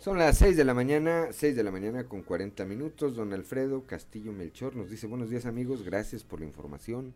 [0.00, 3.14] Son las 6 de la mañana, 6 de la mañana con 40 minutos.
[3.14, 7.12] Don Alfredo Castillo Melchor nos dice buenos días amigos, gracias por la información.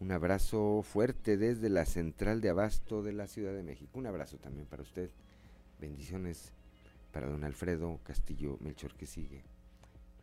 [0.00, 4.00] Un abrazo fuerte desde la central de abasto de la Ciudad de México.
[4.00, 5.10] Un abrazo también para usted.
[5.80, 6.50] Bendiciones
[7.12, 9.44] para don Alfredo Castillo Melchor que sigue.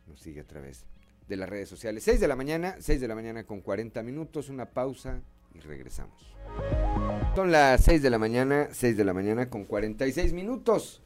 [0.06, 0.84] Nos sigue a través
[1.30, 2.04] de las redes sociales.
[2.04, 4.50] 6 de la mañana, 6 de la mañana con 40 minutos.
[4.50, 5.22] Una pausa
[5.56, 6.36] y regresamos.
[7.38, 11.02] Son las 6 de la mañana, 6 de la mañana con 46 minutos.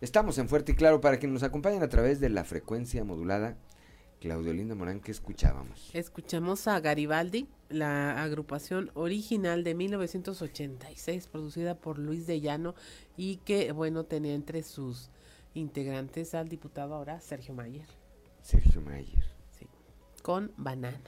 [0.00, 3.56] Estamos en Fuerte y Claro para quienes nos acompañan a través de la frecuencia modulada.
[4.20, 5.90] Claudio Linda Morán, ¿qué escuchábamos?
[5.94, 12.74] Escuchamos a Garibaldi, la agrupación original de 1986, producida por Luis de Llano
[13.16, 15.10] y que, bueno, tenía entre sus
[15.54, 17.86] integrantes al diputado ahora Sergio Mayer.
[18.42, 19.24] Sergio Mayer.
[19.58, 19.66] Sí.
[20.22, 20.98] Con Banana.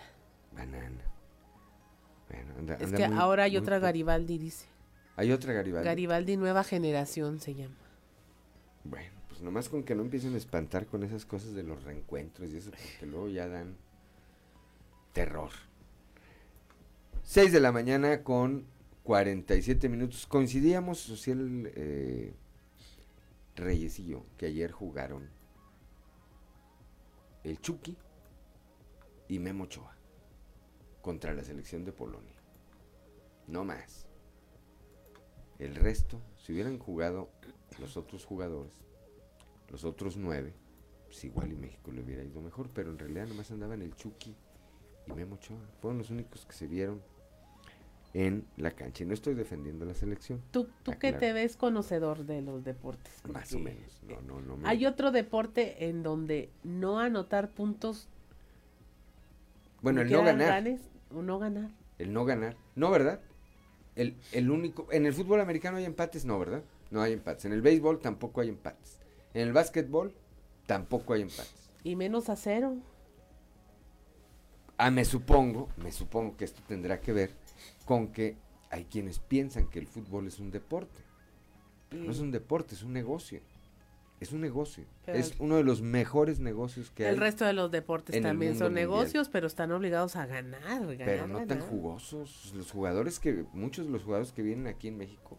[0.53, 1.03] Banana.
[2.31, 4.67] Bueno, anda, Es que muy- ahora hay otra Garibaldi, dice.
[5.17, 5.85] Hay otra Garibaldi.
[5.87, 7.77] Garibaldi Nueva Generación se llama.
[8.85, 12.51] Bueno, pues nomás con que no empiecen a espantar con esas cosas de los reencuentros
[12.51, 13.77] y eso, porque luego ya dan
[15.13, 15.51] terror.
[17.23, 18.67] 6 de la mañana con
[19.05, 20.27] 47 minutos.
[20.27, 22.35] Coincidíamos, Social eh,
[23.57, 25.31] Reyes y yo, que ayer jugaron
[27.45, 27.97] el Chucky
[29.29, 29.97] y Memo Ochoa
[31.01, 32.35] contra la selección de Polonia.
[33.47, 34.07] No más.
[35.59, 37.31] El resto, si hubieran jugado
[37.79, 38.73] los otros jugadores,
[39.71, 40.53] los otros nueve,
[41.07, 44.35] pues igual y México le hubiera ido mejor, pero en realidad nomás andaban el Chucky
[45.07, 45.59] y Memo Ochoa.
[45.81, 47.03] Fueron los únicos que se vieron
[48.15, 49.05] en la cancha.
[49.05, 50.41] Y no estoy defendiendo la selección.
[50.51, 53.13] Tú, tú que te ves conocedor de los deportes.
[53.31, 54.01] Más o menos.
[54.07, 58.09] No, no, no me- Hay otro deporte en donde no anotar puntos.
[59.81, 60.49] Bueno, el no ganar.
[60.49, 60.81] ganes
[61.15, 61.71] o no ganar.
[61.99, 62.57] El no ganar.
[62.77, 63.21] No, ¿verdad?
[63.97, 64.87] El, el único.
[64.93, 66.63] En el fútbol americano hay empates, no, ¿verdad?
[66.93, 67.47] No hay empates.
[67.47, 68.99] En el béisbol tampoco hay empates.
[69.35, 70.15] En el básquetbol
[70.67, 71.71] tampoco hay empates.
[71.83, 72.77] Y menos a cero.
[74.79, 77.31] Ah, me supongo, me supongo que esto tendrá que ver
[77.87, 78.37] con que
[78.71, 81.01] hay quienes piensan que el fútbol es un deporte.
[81.89, 83.41] Pero no es un deporte, es un negocio.
[84.21, 84.85] Es un negocio.
[85.05, 87.15] Pero es el- uno de los mejores negocios que hay.
[87.15, 88.89] El resto de los deportes el también son mundial.
[88.89, 90.63] negocios, pero están obligados a ganar.
[90.81, 92.53] ganar pero no tan jugosos.
[92.55, 95.39] Los jugadores que, muchos de los jugadores que vienen aquí en México,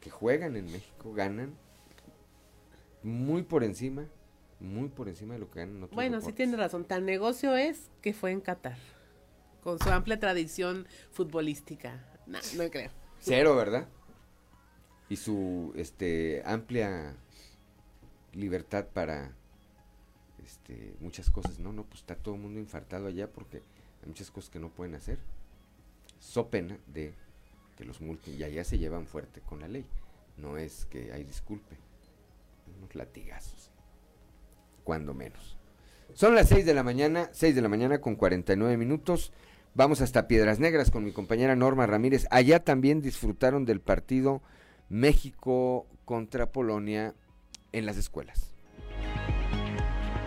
[0.00, 1.54] que juegan en México, ganan
[3.02, 4.06] muy por encima,
[4.58, 6.36] muy por encima de lo que ganan en otros Bueno, sí deportes.
[6.36, 6.84] tiene razón.
[6.84, 8.76] Tan negocio es que fue en Qatar.
[9.62, 12.04] Con su amplia tradición futbolística.
[12.26, 12.90] No, no creo.
[13.20, 13.88] Cero, ¿verdad?
[15.08, 17.14] Y su este amplia
[18.32, 19.34] libertad para
[20.42, 21.58] este muchas cosas.
[21.58, 23.58] No, no, pues está todo el mundo infartado allá porque
[24.02, 25.18] hay muchas cosas que no pueden hacer.
[26.20, 27.14] So pena de
[27.80, 28.38] que los multen.
[28.38, 29.86] Y allá se llevan fuerte con la ley.
[30.36, 31.76] No es que hay disculpe.
[32.76, 33.72] Unos latigazos.
[34.84, 35.56] Cuando menos.
[36.12, 39.32] Son las 6 de la mañana, 6 de la mañana con 49 minutos.
[39.74, 42.26] Vamos hasta Piedras Negras con mi compañera Norma Ramírez.
[42.30, 44.42] Allá también disfrutaron del partido
[44.88, 47.14] México contra Polonia
[47.72, 48.49] en las escuelas.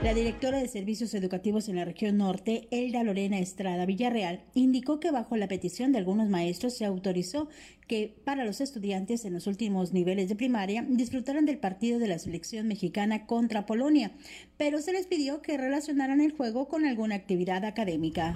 [0.04, 5.12] La directora de Servicios Educativos en la región norte, Elda Lorena Estrada Villarreal, indicó que
[5.12, 7.48] bajo la petición de algunos maestros se autorizó
[7.88, 12.20] que para los estudiantes en los últimos niveles de primaria disfrutaran del partido de la
[12.20, 14.12] selección mexicana contra Polonia,
[14.58, 18.36] pero se les pidió que relacionaran el juego con alguna actividad académica.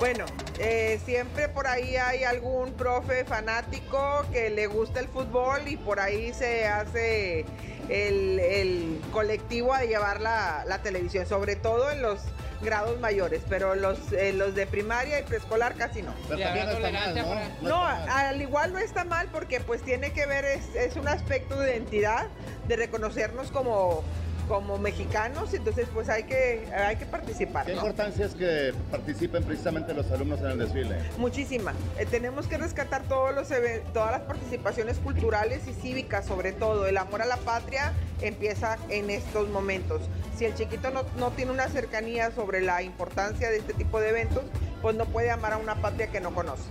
[0.00, 0.24] Bueno,
[0.58, 6.00] eh, siempre por ahí hay algún profe fanático que le gusta el fútbol y por
[6.00, 7.44] ahí se hace
[7.90, 12.20] el, el colectivo a llevar la, la televisión, sobre todo en los
[12.62, 16.14] grados mayores, pero los, eh, los de primaria y preescolar casi no.
[16.28, 17.84] Pero también no está mal, ¿no?
[17.86, 21.72] Al igual no está mal porque pues tiene que ver, es, es un aspecto de
[21.76, 22.26] identidad,
[22.68, 24.02] de reconocernos como,
[24.50, 27.66] como mexicanos, entonces pues hay que, hay que participar.
[27.66, 27.82] ¿Qué ¿no?
[27.82, 30.96] importancia es que participen precisamente los alumnos en el desfile?
[31.18, 31.72] Muchísima.
[32.00, 33.46] Eh, tenemos que rescatar todos los
[33.92, 36.88] todas las participaciones culturales y cívicas, sobre todo.
[36.88, 37.92] El amor a la patria
[38.22, 40.02] empieza en estos momentos.
[40.36, 44.08] Si el chiquito no, no tiene una cercanía sobre la importancia de este tipo de
[44.08, 44.42] eventos,
[44.82, 46.64] pues no puede amar a una patria que no conoce.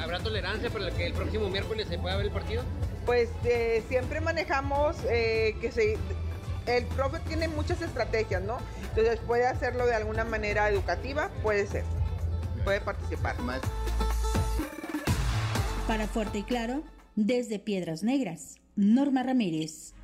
[0.00, 2.62] ¿Habrá tolerancia para que el próximo miércoles se pueda ver el partido?
[3.04, 5.96] Pues eh, siempre manejamos eh, que se,
[6.66, 8.58] el profe tiene muchas estrategias, ¿no?
[8.88, 11.84] Entonces puede hacerlo de alguna manera educativa, puede ser,
[12.64, 13.36] puede participar.
[15.86, 16.82] Para Fuerte y Claro,
[17.14, 19.94] desde Piedras Negras, Norma Ramírez.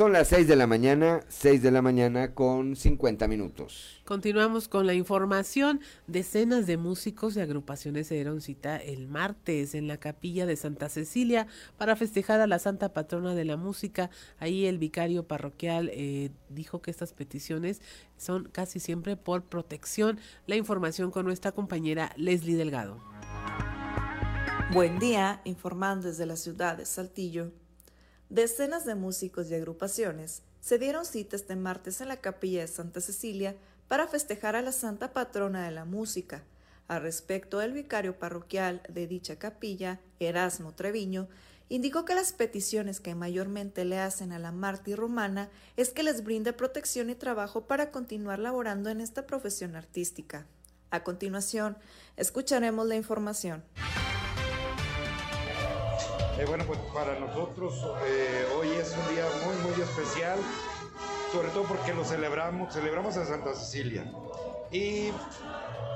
[0.00, 4.00] Son las 6 de la mañana, 6 de la mañana con 50 minutos.
[4.06, 5.82] Continuamos con la información.
[6.06, 10.88] Decenas de músicos y agrupaciones se dieron cita el martes en la capilla de Santa
[10.88, 14.08] Cecilia para festejar a la Santa Patrona de la Música.
[14.38, 17.82] Ahí el vicario parroquial eh, dijo que estas peticiones
[18.16, 20.18] son casi siempre por protección.
[20.46, 22.96] La información con nuestra compañera Leslie Delgado.
[24.72, 27.52] Buen día, informando desde la ciudad de Saltillo.
[28.30, 33.00] Decenas de músicos y agrupaciones se dieron cita este martes en la capilla de Santa
[33.00, 33.56] Cecilia
[33.88, 36.44] para festejar a la Santa Patrona de la Música.
[36.86, 41.26] Al respecto, el vicario parroquial de dicha capilla, Erasmo Treviño,
[41.68, 46.22] indicó que las peticiones que mayormente le hacen a la mártir romana es que les
[46.22, 50.46] brinde protección y trabajo para continuar laborando en esta profesión artística.
[50.92, 51.76] A continuación,
[52.16, 53.64] escucharemos la información.
[56.40, 57.74] Eh, bueno, pues para nosotros
[58.06, 60.38] eh, hoy es un día muy, muy especial,
[61.32, 64.10] sobre todo porque lo celebramos, celebramos a Santa Cecilia
[64.72, 65.10] y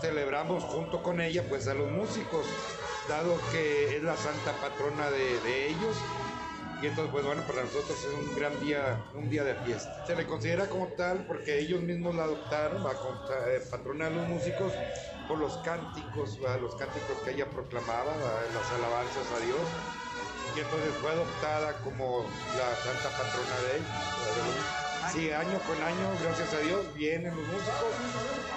[0.03, 2.45] celebramos junto con ella pues a los músicos,
[3.09, 5.97] dado que es la santa patrona de, ellos.
[6.83, 10.05] Y entonces, pues bueno, para nosotros es un gran día, un día de fiesta.
[10.07, 14.29] Se le considera como tal porque ellos mismos la adoptaron, la eh, patrona de los
[14.29, 14.75] músicos,
[15.27, 18.13] por los cánticos, los cánticos que ella proclamaba,
[18.53, 20.04] las alabanzas a Dios
[20.57, 22.25] y entonces fue adoptada como
[22.57, 24.85] la santa patrona de ellos.
[25.13, 27.93] Sí, año con año, gracias a Dios, vienen los músicos.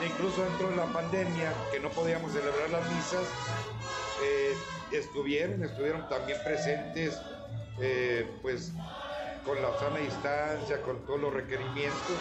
[0.06, 3.24] Incluso dentro de la pandemia, que no podíamos celebrar las misas,
[4.24, 4.56] eh,
[4.92, 7.20] estuvieron, estuvieron también presentes,
[7.80, 8.72] eh, pues
[9.46, 12.18] con la sana distancia, con todos los requerimientos,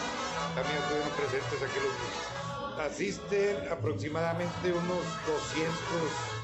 [0.55, 2.36] también estuvieron presentes aquí los músicos
[2.81, 5.75] asisten aproximadamente unos 200,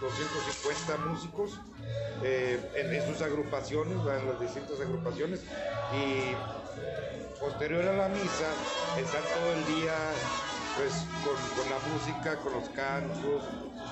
[0.01, 1.61] 250 músicos
[2.23, 5.41] eh, en, sus agrupaciones, en las distintas agrupaciones,
[5.93, 6.35] y
[7.41, 8.49] posterior a la misa
[8.99, 9.95] están todo el día
[10.77, 10.93] pues
[11.25, 13.43] con, la música, con los cantos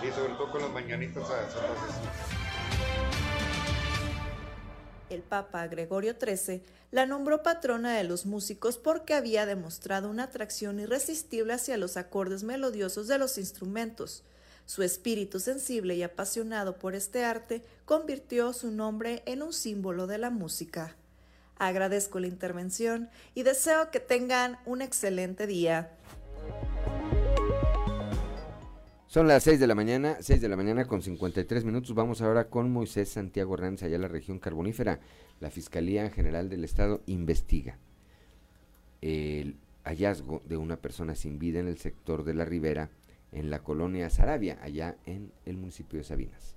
[0.03, 2.40] y sobre todo con las mañanitas a Santa Cecilia
[5.11, 10.81] el Papa Gregorio XIII la nombró patrona de los músicos porque había demostrado una atracción
[10.81, 14.25] irresistible hacia los acordes melodiosos de los instrumentos.
[14.67, 20.19] Su espíritu sensible y apasionado por este arte convirtió su nombre en un símbolo de
[20.19, 20.97] la música.
[21.59, 25.91] Agradezco la intervención y deseo que tengan un excelente día.
[29.11, 31.97] Son las 6 de la mañana, 6 de la mañana con 53 minutos.
[31.97, 35.01] Vamos ahora con Moisés Santiago Hernández, allá en la región carbonífera.
[35.41, 37.77] La Fiscalía General del Estado investiga
[39.01, 42.91] el hallazgo de una persona sin vida en el sector de la Ribera,
[43.33, 46.55] en la colonia Sarabia, allá en el municipio de Sabinas.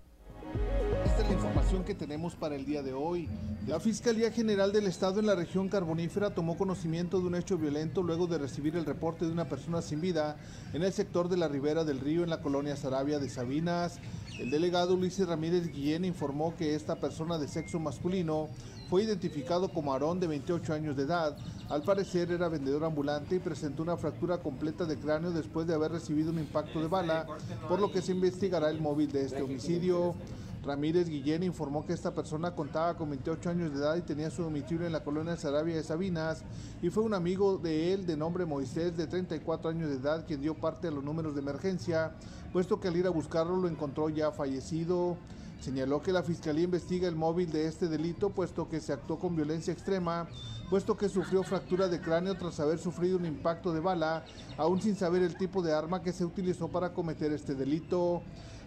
[1.14, 3.30] Esta es la información que tenemos para el día de hoy.
[3.68, 8.02] La Fiscalía General del Estado en la región carbonífera tomó conocimiento de un hecho violento
[8.02, 10.38] luego de recibir el reporte de una persona sin vida
[10.74, 14.00] en el sector de la ribera del río en la colonia Sarabia de Sabinas.
[14.40, 18.50] El delegado Ulises Ramírez Guillén informó que esta persona de sexo masculino
[18.90, 21.38] fue identificado como Aarón de 28 años de edad.
[21.70, 25.92] Al parecer era vendedor ambulante y presentó una fractura completa de cráneo después de haber
[25.92, 27.28] recibido un impacto de bala,
[27.70, 30.16] por lo que se investigará el móvil de este homicidio.
[30.64, 34.44] Ramírez Guillén informó que esta persona contaba con 28 años de edad y tenía su
[34.44, 36.44] domicilio en la colonia Sarabia de Sabinas
[36.82, 40.42] y fue un amigo de él de nombre Moisés de 34 años de edad quien
[40.42, 42.14] dio parte a los números de emergencia,
[42.54, 45.18] puesto que al ir a buscarlo lo encontró ya fallecido.
[45.60, 49.36] Señaló que la fiscalía investiga el móvil de este delito, puesto que se actuó con
[49.36, 50.28] violencia extrema,
[50.70, 54.26] puesto que sufrió fractura de cráneo tras haber sufrido un impacto de bala,
[54.58, 58.24] aún sin saber el tipo de arma que se utilizó para cometer este delito.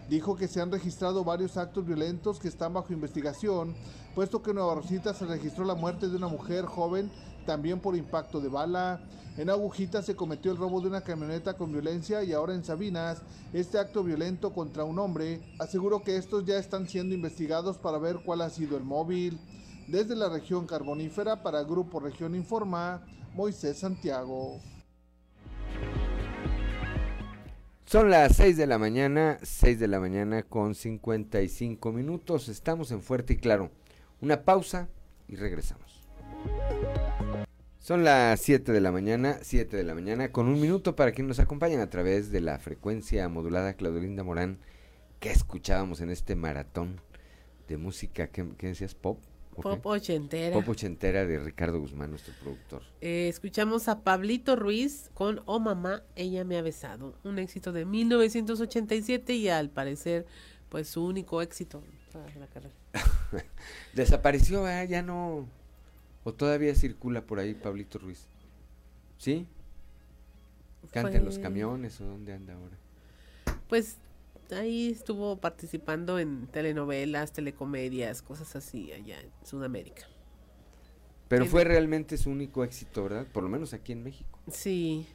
[0.09, 3.75] Dijo que se han registrado varios actos violentos que están bajo investigación,
[4.15, 7.11] puesto que en Nueva Rosita se registró la muerte de una mujer joven
[7.45, 9.01] también por impacto de bala.
[9.37, 13.21] En Agujita se cometió el robo de una camioneta con violencia y ahora en Sabinas
[13.53, 15.41] este acto violento contra un hombre.
[15.59, 19.39] Aseguró que estos ya están siendo investigados para ver cuál ha sido el móvil.
[19.87, 24.59] Desde la región carbonífera para Grupo Región Informa, Moisés Santiago.
[27.87, 32.49] Son las 6 de la mañana, 6 de la mañana con 55 minutos.
[32.49, 33.71] Estamos en Fuerte y Claro.
[34.19, 34.89] Una pausa
[35.29, 36.05] y regresamos.
[37.79, 41.29] Son las 7 de la mañana, 7 de la mañana, con un minuto para quienes
[41.29, 44.59] nos acompañan a través de la frecuencia modulada Claudelinda Morán,
[45.21, 46.99] que escuchábamos en este maratón
[47.69, 48.95] de música, ¿qué, qué decías?
[48.95, 49.23] ¿Pop?
[49.57, 49.69] ¿O qué?
[49.69, 50.53] Pop ochentera.
[50.53, 52.83] Pop ochentera de Ricardo Guzmán, nuestro productor.
[53.01, 57.15] Eh, escuchamos a Pablito Ruiz con Oh Mamá, ella me ha besado.
[57.23, 60.25] Un éxito de 1987 y al parecer,
[60.69, 62.75] pues su único éxito toda la carrera.
[63.93, 64.87] Desapareció, ¿eh?
[64.87, 65.47] ya no.
[66.23, 68.27] ¿O todavía circula por ahí Pablito Ruiz?
[69.17, 69.47] ¿Sí?
[70.91, 72.77] ¿Canta en los camiones o dónde anda ahora?
[73.67, 73.97] Pues
[74.51, 80.07] ahí estuvo participando en telenovelas, telecomedias, cosas así allá en Sudamérica.
[81.27, 83.27] Pero fue realmente su único éxito, ¿verdad?
[83.31, 84.39] Por lo menos aquí en México.
[84.49, 85.07] Sí,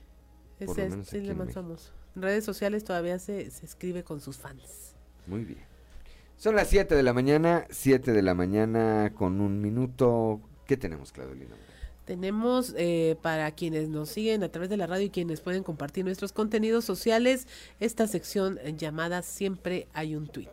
[0.64, 1.92] Por es, es más famoso.
[2.14, 4.94] En redes sociales todavía se, se escribe con sus fans.
[5.26, 5.60] Muy bien.
[6.36, 10.40] Son las 7 de la mañana, 7 de la mañana con un minuto.
[10.66, 11.54] ¿Qué tenemos, Claudelina?
[12.12, 16.04] Tenemos eh, para quienes nos siguen a través de la radio y quienes pueden compartir
[16.04, 17.48] nuestros contenidos sociales
[17.80, 20.50] esta sección llamada Siempre hay un tweet.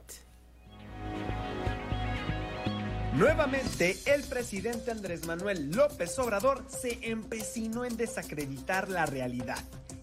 [3.13, 9.59] Nuevamente, el presidente Andrés Manuel López Obrador se empecinó en desacreditar la realidad.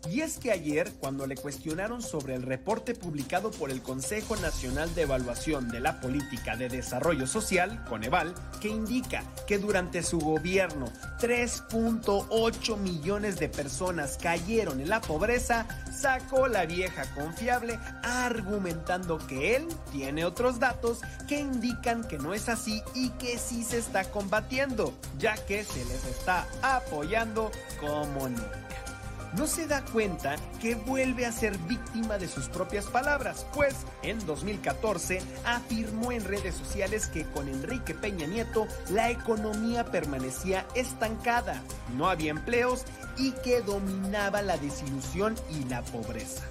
[0.08, 4.94] Y es que ayer, cuando le cuestionaron sobre el reporte publicado por el Consejo Nacional
[4.94, 10.92] de Evaluación de la Política de Desarrollo Social, Coneval, que indica que durante su gobierno
[11.20, 19.66] 3.8 millones de personas cayeron en la pobreza, sacó la vieja confiable argumentando que él
[19.92, 24.94] tiene otros datos que indican que no es así y que sí se está combatiendo,
[25.18, 28.66] ya que se les está apoyando como nunca.
[29.36, 34.24] No se da cuenta que vuelve a ser víctima de sus propias palabras, pues en
[34.24, 41.62] 2014 afirmó en redes sociales que con Enrique Peña Nieto la economía permanecía estancada,
[41.98, 42.84] no había empleos
[43.18, 46.44] y que dominaba la desilusión y la pobreza.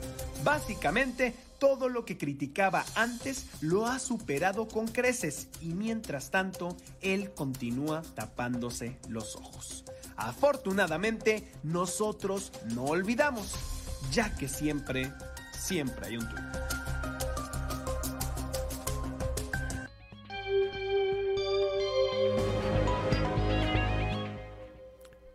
[0.43, 7.31] Básicamente, todo lo que criticaba antes lo ha superado con creces y mientras tanto, él
[7.33, 9.85] continúa tapándose los ojos.
[10.17, 13.53] Afortunadamente, nosotros no olvidamos,
[14.11, 15.11] ya que siempre,
[15.57, 16.39] siempre hay un tuit.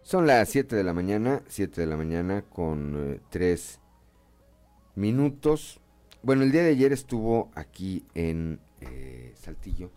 [0.02, 3.78] Son las 7 de la mañana, 7 de la mañana con 3
[4.96, 5.78] minutos.
[6.22, 9.92] Bueno, el día de ayer estuvo aquí en eh, Saltillo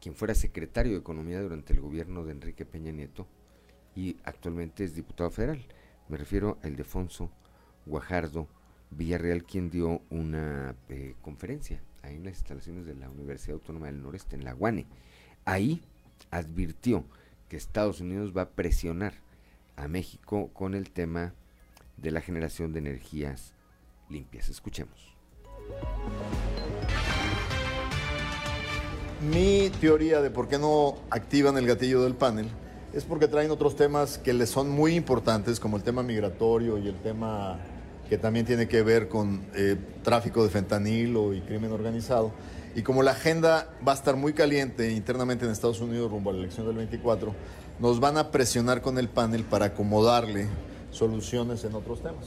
[0.00, 3.26] quien fuera secretario de Economía durante el gobierno de Enrique Peña Nieto
[3.94, 5.64] y actualmente es diputado federal.
[6.08, 7.30] Me refiero a Ildefonso
[7.86, 8.48] Guajardo
[8.90, 14.02] Villarreal, quien dio una eh, conferencia ahí en las instalaciones de la Universidad Autónoma del
[14.02, 14.86] Noreste, en la UANE.
[15.44, 15.82] Ahí
[16.30, 17.04] advirtió
[17.48, 19.14] que Estados Unidos va a presionar
[19.76, 21.34] a México con el tema
[21.96, 23.54] de la generación de energías
[24.08, 24.48] limpias.
[24.48, 25.14] Escuchemos.
[29.32, 32.48] Mi teoría de por qué no activan el gatillo del panel
[32.92, 36.88] es porque traen otros temas que les son muy importantes, como el tema migratorio y
[36.88, 37.58] el tema
[38.08, 42.32] que también tiene que ver con eh, tráfico de fentanilo y crimen organizado.
[42.74, 46.32] Y como la agenda va a estar muy caliente internamente en Estados Unidos rumbo a
[46.32, 47.32] la elección del 24,
[47.78, 50.48] nos van a presionar con el panel para acomodarle
[50.90, 52.26] soluciones en otros temas.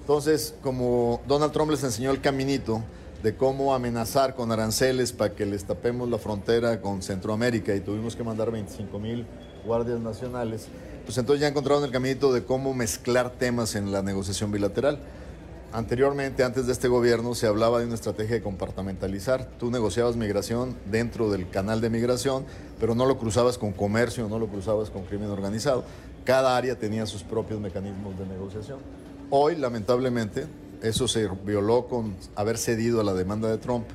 [0.00, 2.82] Entonces, como Donald Trump les enseñó el caminito
[3.22, 8.14] de cómo amenazar con aranceles para que les tapemos la frontera con Centroamérica y tuvimos
[8.14, 9.26] que mandar 25 mil
[9.64, 10.68] guardias nacionales,
[11.04, 14.98] pues entonces ya encontraron el caminito de cómo mezclar temas en la negociación bilateral.
[15.72, 19.48] Anteriormente, antes de este gobierno, se hablaba de una estrategia de compartamentalizar.
[19.58, 22.44] Tú negociabas migración dentro del canal de migración,
[22.80, 25.84] pero no lo cruzabas con comercio, no lo cruzabas con crimen organizado.
[26.24, 28.78] Cada área tenía sus propios mecanismos de negociación.
[29.30, 30.46] Hoy, lamentablemente,
[30.82, 33.86] eso se violó con haber cedido a la demanda de Trump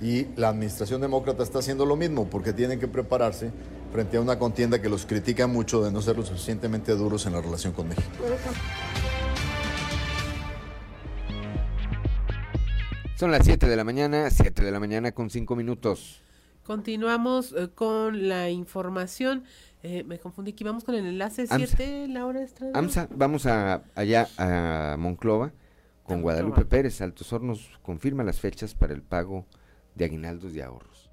[0.00, 3.50] y la administración demócrata está haciendo lo mismo porque tienen que prepararse
[3.92, 7.32] frente a una contienda que los critica mucho de no ser lo suficientemente duros en
[7.32, 8.08] la relación con México.
[13.16, 16.20] Son las 7 de la mañana, 7 de la mañana con 5 minutos.
[16.64, 19.44] Continuamos eh, con la información.
[19.82, 21.76] Eh, me confundí aquí, vamos con el enlace AMSA.
[21.76, 22.72] 7, Laura Estrada.
[22.78, 25.52] AMSA, vamos a, allá a Monclova
[26.02, 27.00] con Guadalupe Pérez.
[27.00, 29.46] Altos Hornos confirma las fechas para el pago
[29.94, 31.08] de aguinaldos y ahorros.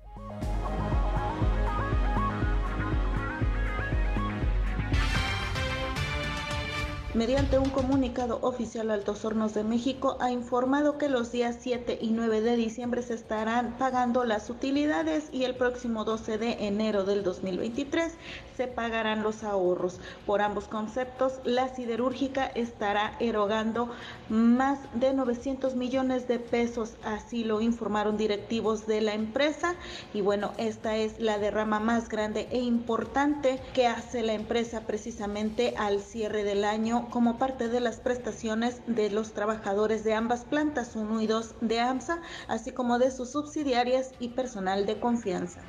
[7.14, 12.10] Mediante un comunicado oficial, Altos Hornos de México ha informado que los días 7 y
[12.10, 17.22] 9 de diciembre se estarán pagando las utilidades y el próximo 12 de enero del
[17.22, 18.14] 2023
[18.58, 20.00] se pagarán los ahorros.
[20.26, 23.92] Por ambos conceptos, la siderúrgica estará erogando
[24.30, 29.76] más de 900 millones de pesos, así lo informaron directivos de la empresa.
[30.16, 35.76] Y bueno, esta es la derrama más grande e importante que hace la empresa precisamente
[35.78, 40.96] al cierre del año como parte de las prestaciones de los trabajadores de ambas plantas
[40.96, 45.62] 1 y 2 de AMSA, así como de sus subsidiarias y personal de confianza.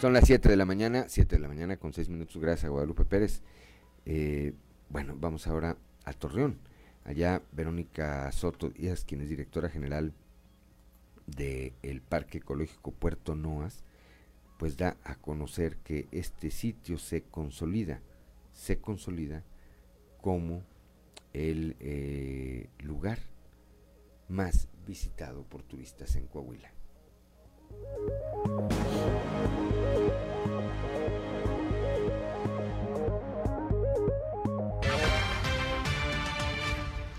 [0.00, 2.68] Son las 7 de la mañana, 7 de la mañana con 6 minutos, gracias a
[2.70, 3.40] Guadalupe Pérez.
[4.04, 4.52] Eh,
[4.88, 6.58] bueno, vamos ahora a Torreón.
[7.04, 10.12] Allá Verónica Soto Díaz, quien es directora general
[11.26, 13.84] del Parque Ecológico Puerto Noas,
[14.62, 18.00] pues da a conocer que este sitio se consolida,
[18.52, 19.42] se consolida
[20.20, 20.62] como
[21.32, 23.18] el eh, lugar
[24.28, 26.70] más visitado por turistas en Coahuila.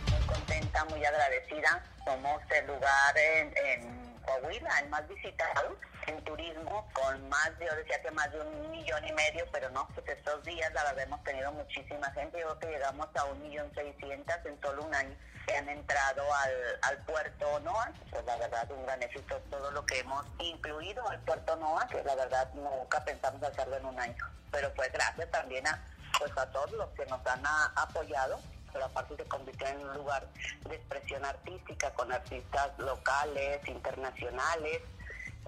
[0.10, 1.84] Muy contenta, muy agradecida.
[2.06, 5.76] Somos el lugar en, en Coahuila, el más visitado
[6.08, 9.88] en turismo con más, yo decía que más de un millón y medio, pero no,
[9.94, 13.42] pues estos días la verdad hemos tenido muchísima gente, yo creo que llegamos a un
[13.42, 15.16] millón seiscientas en solo un año.
[15.46, 19.86] Que han entrado al, al puerto NOA, pues la verdad un gran éxito todo lo
[19.86, 24.26] que hemos incluido al puerto NOA, que la verdad nunca pensamos hacerlo en un año,
[24.52, 25.86] pero pues gracias también a,
[26.18, 28.40] pues a todos los que nos han a, apoyado
[28.74, 30.28] pero aparte se convirtió en un lugar
[30.68, 34.82] de expresión artística con artistas locales, internacionales,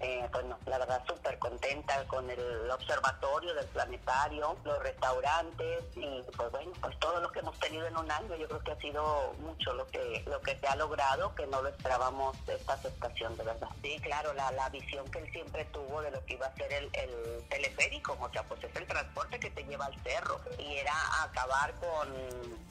[0.02, 6.52] eh, bueno, la verdad súper contenta con el observatorio del planetario, los restaurantes y pues
[6.52, 9.34] bueno, pues todo lo que hemos tenido en un año, yo creo que ha sido
[9.40, 13.44] mucho lo que lo que se ha logrado, que no lo esperábamos esta aceptación, de
[13.44, 13.70] verdad.
[13.82, 16.72] Sí, claro, la, la visión que él siempre tuvo de lo que iba a ser
[16.74, 20.76] el, el teleférico, o sea, pues es el transporte que te lleva al cerro y
[20.76, 20.94] era
[21.24, 22.66] acabar con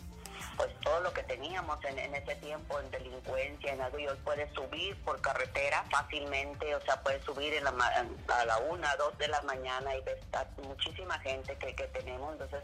[0.56, 4.52] pues todo lo que teníamos en, ese tiempo en delincuencia, en algo, y hoy puedes
[4.52, 9.28] subir por carretera fácilmente, o sea, puedes subir en la, a la una, dos de
[9.28, 10.18] la mañana y ves
[10.62, 12.62] muchísima gente que, que tenemos, entonces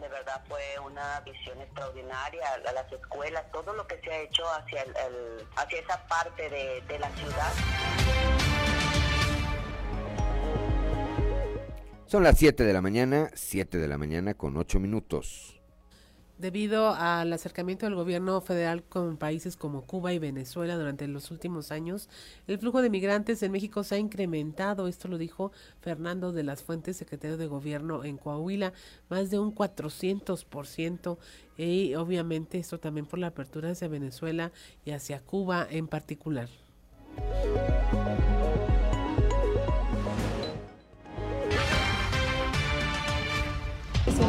[0.00, 4.44] de verdad fue una visión extraordinaria a las escuelas, todo lo que se ha hecho
[4.50, 7.52] hacia, el, hacia esa parte de, de la ciudad.
[12.06, 15.59] Son las 7 de la mañana, 7 de la mañana con 8 minutos.
[16.40, 21.70] Debido al acercamiento del gobierno federal con países como Cuba y Venezuela durante los últimos
[21.70, 22.08] años,
[22.46, 24.88] el flujo de migrantes en México se ha incrementado.
[24.88, 28.72] Esto lo dijo Fernando de las Fuentes, secretario de Gobierno en Coahuila,
[29.10, 31.18] más de un 400%.
[31.58, 34.50] Y obviamente esto también por la apertura hacia Venezuela
[34.86, 36.48] y hacia Cuba en particular.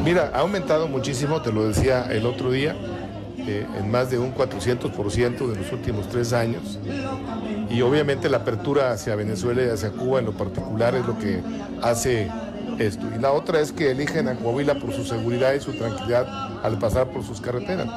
[0.03, 2.75] Mira, ha aumentado muchísimo, te lo decía el otro día,
[3.37, 6.79] eh, en más de un 400% de los últimos tres años.
[7.69, 11.39] Y obviamente la apertura hacia Venezuela y hacia Cuba en lo particular es lo que
[11.81, 12.29] hace
[12.79, 13.07] esto.
[13.15, 16.27] Y la otra es que eligen a Coahuila por su seguridad y su tranquilidad
[16.63, 17.87] al pasar por sus carreteras.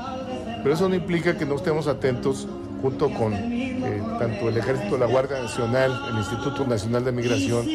[0.63, 2.47] Pero eso no implica que no estemos atentos
[2.81, 7.67] junto con eh, tanto el Ejército, la Guardia Nacional, el Instituto Nacional de Migración,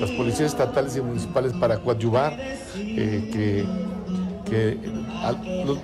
[0.00, 3.86] las policías estatales y municipales para coadyuvar eh, que,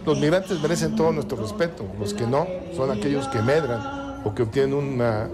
[0.07, 2.47] los, migrantes merecen todo nuestro respeto, los que no
[2.77, 3.81] son aquellos que medran
[4.25, 5.29] o que obtienen una,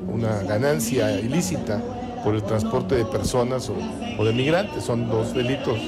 [0.48, 1.80] ganancia ilícita
[2.24, 5.78] por el transporte de personas o, de migrantes, son dos delitos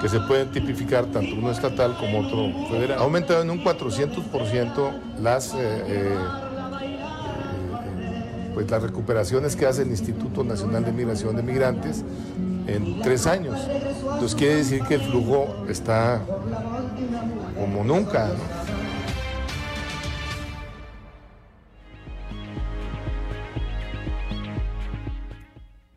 [0.00, 2.98] que se pueden tipificar tanto uno estatal como otro federal.
[2.98, 5.54] Ha aumentado en un 400% las...
[5.54, 6.18] Eh, eh,
[8.54, 12.04] pues las recuperaciones que hace el Instituto Nacional de Migración de Migrantes
[12.66, 13.60] en tres años.
[13.68, 16.24] Entonces quiere decir que el flujo está
[17.58, 18.30] como nunca.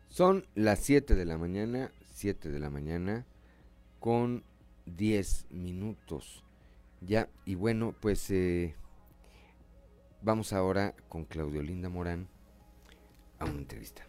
[0.08, 3.24] Son las 7 de la mañana, 7 de la mañana,
[4.00, 4.42] con
[4.86, 6.42] 10 minutos.
[7.00, 8.74] Ya, y bueno, pues eh,
[10.20, 12.26] vamos ahora con Claudio Linda Morán
[13.38, 14.02] a una entrevista.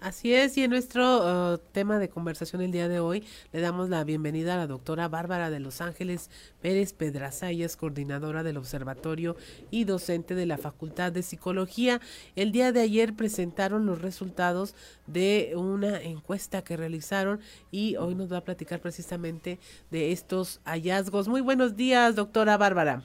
[0.00, 3.88] Así es, y en nuestro uh, tema de conversación el día de hoy le damos
[3.88, 6.30] la bienvenida a la doctora Bárbara de Los Ángeles
[6.60, 9.34] Pérez Pedraza, ella es coordinadora del observatorio
[9.72, 12.00] y docente de la Facultad de Psicología.
[12.36, 14.76] El día de ayer presentaron los resultados
[15.08, 17.40] de una encuesta que realizaron
[17.72, 19.58] y hoy nos va a platicar precisamente
[19.90, 21.26] de estos hallazgos.
[21.26, 23.02] Muy buenos días, doctora Bárbara.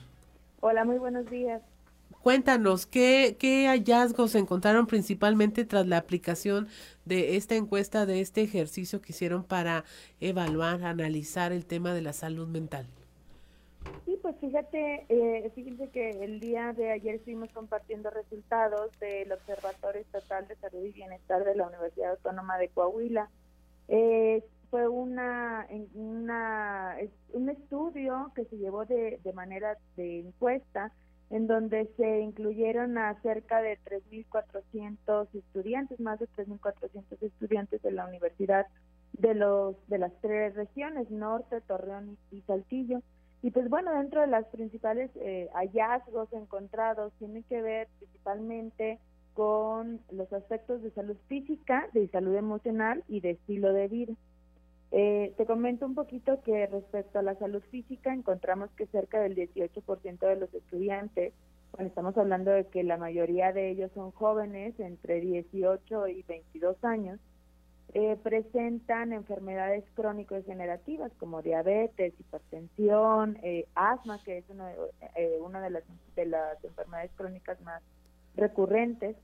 [0.60, 1.60] Hola, muy buenos días.
[2.24, 6.68] Cuéntanos, ¿qué, ¿qué hallazgos encontraron principalmente tras la aplicación
[7.04, 9.84] de esta encuesta, de este ejercicio que hicieron para
[10.22, 12.86] evaluar, analizar el tema de la salud mental?
[14.06, 20.00] Sí, pues fíjate, eh, fíjense que el día de ayer estuvimos compartiendo resultados del Observatorio
[20.00, 23.28] Estatal de Salud y Bienestar de la Universidad Autónoma de Coahuila.
[23.88, 26.96] Eh, fue una, una,
[27.34, 30.90] un estudio que se llevó de manera de encuesta
[31.34, 38.06] en donde se incluyeron a cerca de 3.400 estudiantes, más de 3.400 estudiantes de la
[38.06, 38.68] universidad
[39.14, 43.02] de los de las tres regiones, Norte, Torreón y, Saltillo.
[43.42, 49.00] Y pues bueno, dentro de las principales eh, hallazgos encontrados tienen que ver principalmente
[49.32, 54.14] con los aspectos de salud física, de salud emocional y de estilo de vida.
[54.96, 59.34] Eh, te comento un poquito que respecto a la salud física encontramos que cerca del
[59.34, 61.32] 18% de los estudiantes,
[61.72, 66.76] bueno, estamos hablando de que la mayoría de ellos son jóvenes entre 18 y 22
[66.84, 67.18] años,
[67.92, 74.70] eh, presentan enfermedades crónico-degenerativas como diabetes, hipertensión, eh, asma, que es una,
[75.40, 75.82] una de, las,
[76.14, 77.82] de las enfermedades crónicas más
[78.36, 79.16] recurrentes,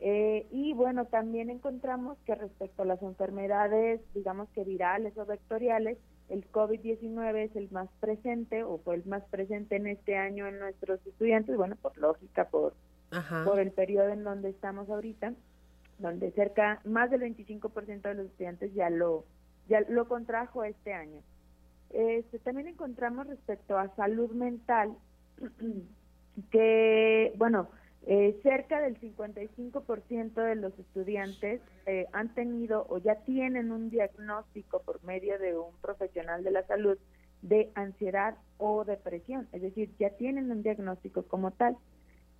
[0.00, 5.98] eh, y bueno, también encontramos que respecto a las enfermedades, digamos que virales o vectoriales,
[6.28, 10.58] el COVID-19 es el más presente o fue el más presente en este año en
[10.58, 12.74] nuestros estudiantes, bueno, por lógica, por,
[13.44, 15.32] por el periodo en donde estamos ahorita,
[15.98, 19.24] donde cerca, más del 25% de los estudiantes ya lo,
[19.68, 21.22] ya lo contrajo este año.
[21.90, 24.94] Este, también encontramos respecto a salud mental
[26.50, 27.68] que, bueno,
[28.06, 34.80] eh, cerca del 55% de los estudiantes eh, han tenido o ya tienen un diagnóstico
[34.82, 36.98] por medio de un profesional de la salud
[37.42, 41.76] de ansiedad o depresión, es decir, ya tienen un diagnóstico como tal.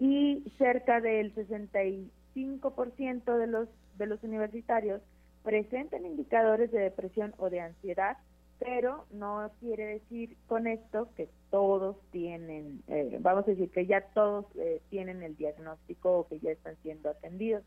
[0.01, 5.03] Y cerca del 65% de los de los universitarios
[5.43, 8.17] presentan indicadores de depresión o de ansiedad
[8.59, 14.01] pero no quiere decir con esto que todos tienen, eh, vamos a decir que ya
[14.01, 17.63] todos eh, tienen el diagnóstico o que ya están siendo atendidos.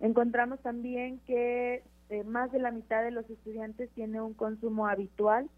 [0.00, 5.48] Encontramos también que eh, más de la mitad de los estudiantes tiene un consumo habitual,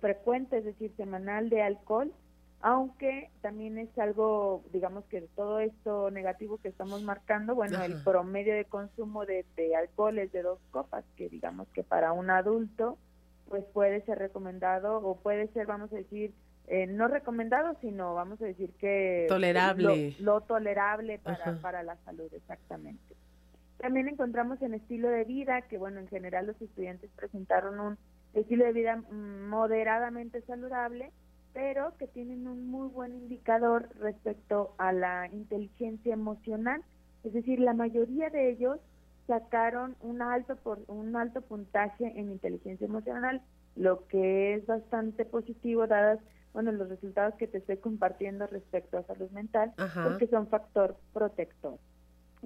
[0.00, 2.12] frecuente, es decir, semanal de alcohol,
[2.60, 8.54] aunque también es algo, digamos que todo esto negativo que estamos marcando, bueno, el promedio
[8.54, 12.98] de consumo de, de alcohol es de dos copas, que digamos que para un adulto
[13.48, 16.32] pues puede ser recomendado o puede ser, vamos a decir,
[16.66, 20.14] eh, no recomendado, sino vamos a decir que tolerable.
[20.20, 23.14] Lo, tolerable para, para la salud, exactamente.
[23.78, 27.98] También encontramos en estilo de vida, que bueno, en general los estudiantes presentaron un
[28.34, 31.10] estilo de vida moderadamente saludable,
[31.54, 36.82] pero que tienen un muy buen indicador respecto a la inteligencia emocional.
[37.24, 38.78] Es decir, la mayoría de ellos
[39.28, 43.42] sacaron un alto por un alto puntaje en inteligencia emocional,
[43.76, 46.18] lo que es bastante positivo dadas
[46.54, 49.72] bueno los resultados que te estoy compartiendo respecto a salud mental,
[50.02, 51.78] porque son factor protector.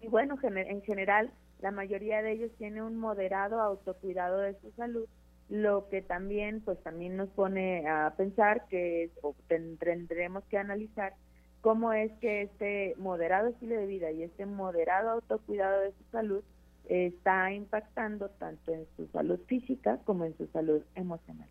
[0.03, 1.31] Y bueno, en general
[1.61, 5.07] la mayoría de ellos tiene un moderado autocuidado de su salud,
[5.49, 9.11] lo que también pues también nos pone a pensar que
[9.47, 11.15] tendremos que analizar
[11.61, 16.43] cómo es que este moderado estilo de vida y este moderado autocuidado de su salud
[16.89, 21.49] está impactando tanto en su salud física como en su salud emocional.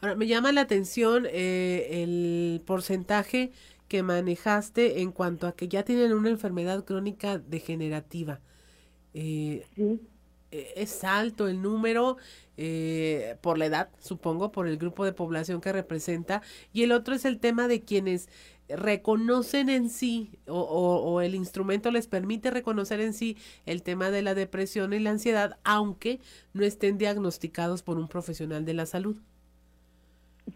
[0.00, 3.50] Ahora, me llama la atención eh, el porcentaje
[3.88, 8.40] que manejaste en cuanto a que ya tienen una enfermedad crónica degenerativa.
[9.14, 10.00] Eh, sí.
[10.50, 12.18] Eh, es alto el número
[13.42, 16.40] por la edad, supongo, por el grupo de población que representa.
[16.72, 18.30] Y el otro es el tema de quienes
[18.68, 24.34] reconocen en sí o, el instrumento les permite reconocer en sí el tema de la
[24.34, 26.20] depresión y la ansiedad, aunque
[26.54, 29.16] no estén diagnosticados por un profesional de la salud.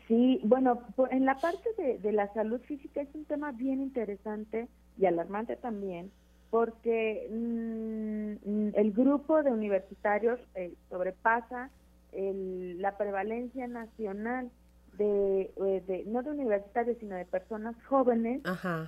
[0.06, 1.68] Sí, bueno, en la parte
[2.00, 6.10] de, la salud física es un tema bien interesante y alarmante también,
[6.50, 11.70] porque mm, el grupo de universitarios eh, sobrepasa
[12.12, 14.50] la prevalencia nacional
[14.98, 18.42] eh, de, no de universitarios, sino de personas jóvenes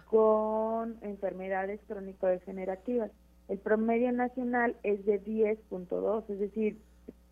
[0.06, 3.10] con enfermedades crónico-degenerativas.
[3.48, 6.78] El promedio nacional es de 10.2, es decir,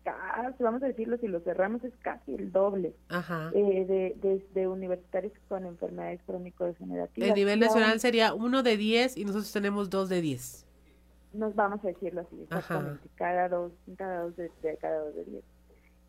[0.03, 2.93] casi, vamos a decirlo, si lo cerramos es casi el doble
[3.53, 7.29] eh, de, de, de, universitarios con enfermedades crónico-degenerativas.
[7.29, 10.65] El nivel nacional sería uno de 10 y nosotros tenemos dos de 10.
[11.33, 14.51] Nos vamos a decirlo así, exactamente, cada dos, cada dos de,
[14.81, 15.43] cada dos de 10.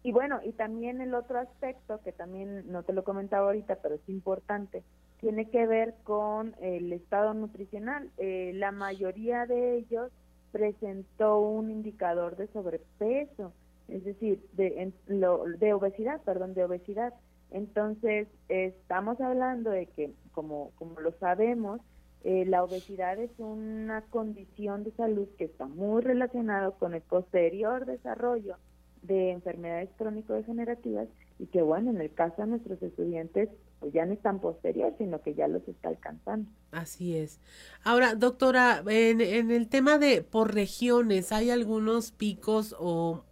[0.04, 3.94] Y bueno, y también el otro aspecto, que también no te lo comentaba ahorita, pero
[3.94, 4.82] es importante,
[5.20, 8.10] tiene que ver con el estado nutricional.
[8.18, 10.10] Eh, la mayoría de ellos
[10.50, 13.52] presentó un indicador de sobrepeso,
[13.88, 17.14] es decir, de, de obesidad, perdón, de obesidad.
[17.52, 21.80] Entonces, estamos hablando de que, como, como lo sabemos,
[22.24, 27.84] eh, la obesidad es una condición de salud que está muy relacionado con el posterior
[27.84, 28.56] desarrollo
[29.02, 33.48] de enfermedades crónico-degenerativas y que bueno, en el caso de nuestros estudiantes
[33.80, 36.48] pues ya no es tan posterior, sino que ya los está alcanzando.
[36.70, 37.40] Así es.
[37.82, 43.24] Ahora, doctora, en, en el tema de por regiones, ¿hay algunos picos o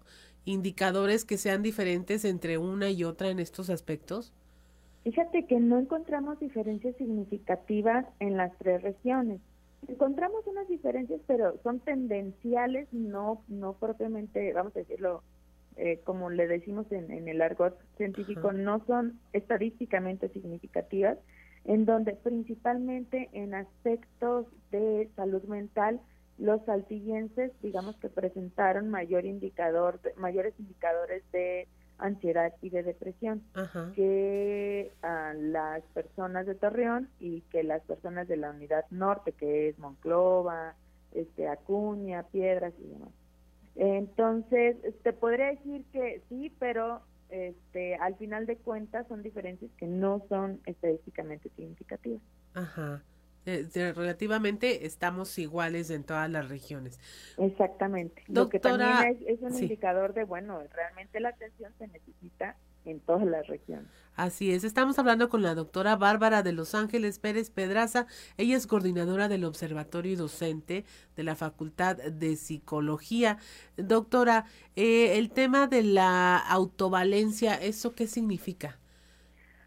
[0.45, 4.33] indicadores que sean diferentes entre una y otra en estos aspectos?
[5.05, 9.41] Fíjate que no encontramos diferencias significativas en las tres regiones.
[9.89, 15.23] Encontramos unas diferencias, pero son tendenciales, no, no propiamente, vamos a decirlo,
[15.77, 21.19] eh, como le decimos en, el argot científico, no son estadísticamente significativas,
[21.65, 26.01] en donde principalmente en aspectos de salud mental,
[26.39, 31.69] los saltillenses, digamos que presentaron mayor indicador, mayores indicadores de
[31.99, 33.43] ansiedad y de depresión
[33.95, 39.69] que a las personas de Torreón y que las personas de la unidad norte, que
[39.69, 40.75] es Monclova,
[41.13, 43.11] este Acuña, Piedras y demás.
[43.77, 49.87] Entonces, te podría decir que sí, pero este, al final de cuentas son diferencias que
[49.87, 52.21] no son estadísticamente significativas.
[52.55, 53.03] Ajá.
[53.47, 57.01] Eh, relativamente estamos iguales en todas las regiones.
[57.39, 58.23] Exactamente.
[58.29, 63.27] Lo que también es, un indicador de, bueno, realmente la atención se necesita en todas
[63.27, 63.89] las regiones.
[64.17, 68.07] Así es, estamos hablando con la doctora Bárbara de Los Ángeles Pérez Pedraza.
[68.37, 70.85] Ella es coordinadora del Observatorio y docente
[71.17, 73.39] de la Facultad de Psicología.
[73.77, 74.45] Doctora,
[74.77, 78.79] eh, el tema de la autovalencia, ¿eso qué significa?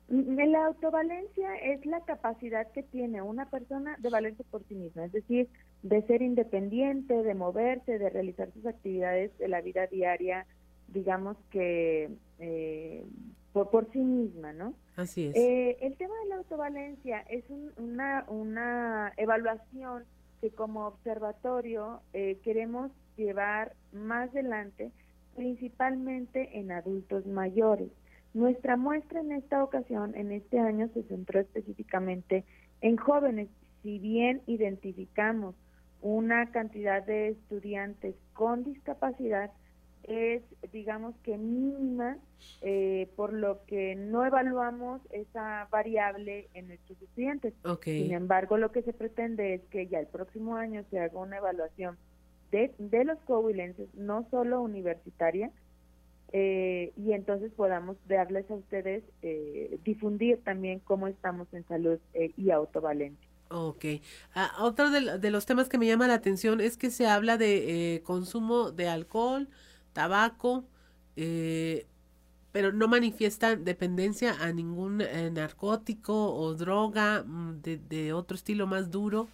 [0.09, 5.11] La autovalencia es la capacidad que tiene una persona de valerse por sí misma, es
[5.11, 5.49] decir,
[5.82, 10.45] de ser independiente, de moverse, de realizar sus actividades de la vida diaria,
[10.93, 13.05] digamos que eh,
[13.51, 14.73] por, sí misma, ¿no?
[14.95, 15.35] Así es.
[15.35, 17.43] Eh, el tema de la autovalencia es
[17.77, 20.05] una, una evaluación
[20.41, 24.91] que como observatorio eh, queremos llevar más adelante,
[25.35, 27.89] principalmente en adultos mayores.
[28.33, 32.43] Nuestra muestra en esta ocasión, en este año, se centró específicamente
[32.81, 33.49] en jóvenes.
[33.83, 35.55] Si bien identificamos
[36.01, 39.51] una cantidad de estudiantes con discapacidad,
[40.03, 42.17] es, digamos que mínima,
[42.61, 47.53] eh, por lo que no evaluamos esa variable en nuestros estudiantes.
[47.83, 51.37] Sin embargo, lo que se pretende es que ya el próximo año se haga una
[51.37, 51.97] evaluación
[52.51, 55.51] de, de los coahuilenses, no solo universitaria,
[56.31, 61.99] eh, y entonces podamos darles a ustedes, eh, difundir también cómo estamos en salud
[62.37, 63.29] y autovalencia.
[63.49, 63.85] Ok.
[64.33, 67.37] Ah, otro de, de, los temas que me llama la atención es que se habla
[67.37, 69.47] de consumo de alcohol,
[69.93, 70.65] tabaco,
[71.15, 71.85] eh,
[72.51, 78.91] pero no manifiestan dependencia a ningún eh, narcótico o droga mm, de, otro estilo más
[78.91, 79.27] duro.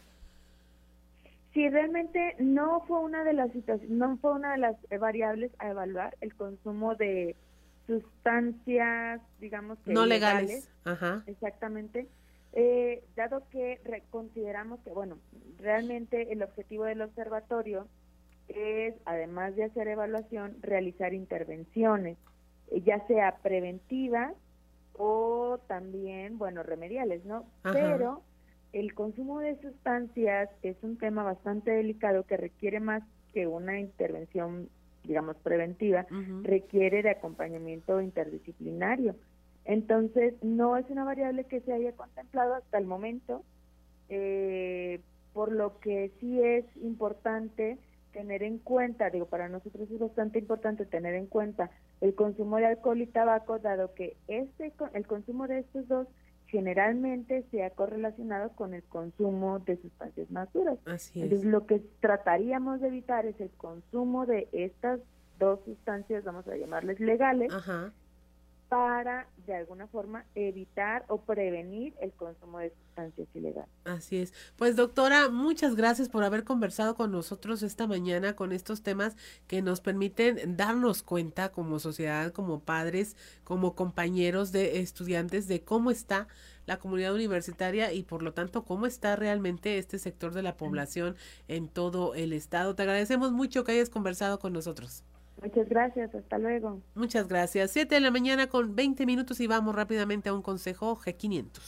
[1.53, 3.49] Sí, realmente no fue una de las
[3.89, 7.35] no fue una de las variables a evaluar el consumo de
[7.87, 11.23] sustancias, digamos que no legales, Ajá.
[11.25, 12.07] exactamente.
[12.53, 13.79] Eh, dado que
[14.09, 15.17] consideramos que, bueno,
[15.59, 17.87] realmente el objetivo del observatorio
[18.49, 22.17] es, además de hacer evaluación, realizar intervenciones,
[22.71, 24.33] eh, ya sea preventivas
[24.93, 27.45] o también, bueno, remediales, ¿no?
[27.63, 28.21] Pero
[28.73, 34.69] el consumo de sustancias es un tema bastante delicado que requiere más que una intervención,
[35.03, 36.05] digamos, preventiva,
[36.43, 39.15] requiere de acompañamiento interdisciplinario.
[39.63, 43.43] Entonces, no es una variable que se haya contemplado hasta el momento,
[44.09, 44.99] eh,
[45.31, 47.77] por lo que sí es importante
[48.11, 51.69] tener en cuenta, digo, para nosotros es bastante importante tener en cuenta
[52.01, 56.07] el consumo de alcohol y tabaco, dado que este el consumo de estos dos
[56.47, 60.79] generalmente se ha correlacionado con el consumo de sustancias más duras.
[60.85, 61.25] Así es.
[61.25, 64.99] Entonces, lo que trataríamos de evitar es el consumo de estas
[65.37, 67.53] dos sustancias, vamos a llamarles legales,
[68.69, 73.69] para de alguna forma evitar o prevenir el consumo de sustancias ilegales.
[73.83, 74.31] Así es.
[74.55, 79.17] Pues doctora, muchas gracias por haber conversado con nosotros esta mañana con estos temas
[79.47, 85.89] que nos permiten darnos cuenta como sociedad, como padres, como compañeros de estudiantes de cómo
[85.89, 86.27] está
[86.67, 91.15] la comunidad universitaria y por lo tanto cómo está realmente este sector de la población
[91.47, 92.75] en todo el estado.
[92.75, 95.03] Te agradecemos mucho que hayas conversado con nosotros.
[95.41, 96.81] Muchas gracias, hasta luego.
[96.95, 97.71] Muchas gracias.
[97.71, 101.61] Siete de la mañana con 20 minutos y vamos rápidamente a un consejo G500.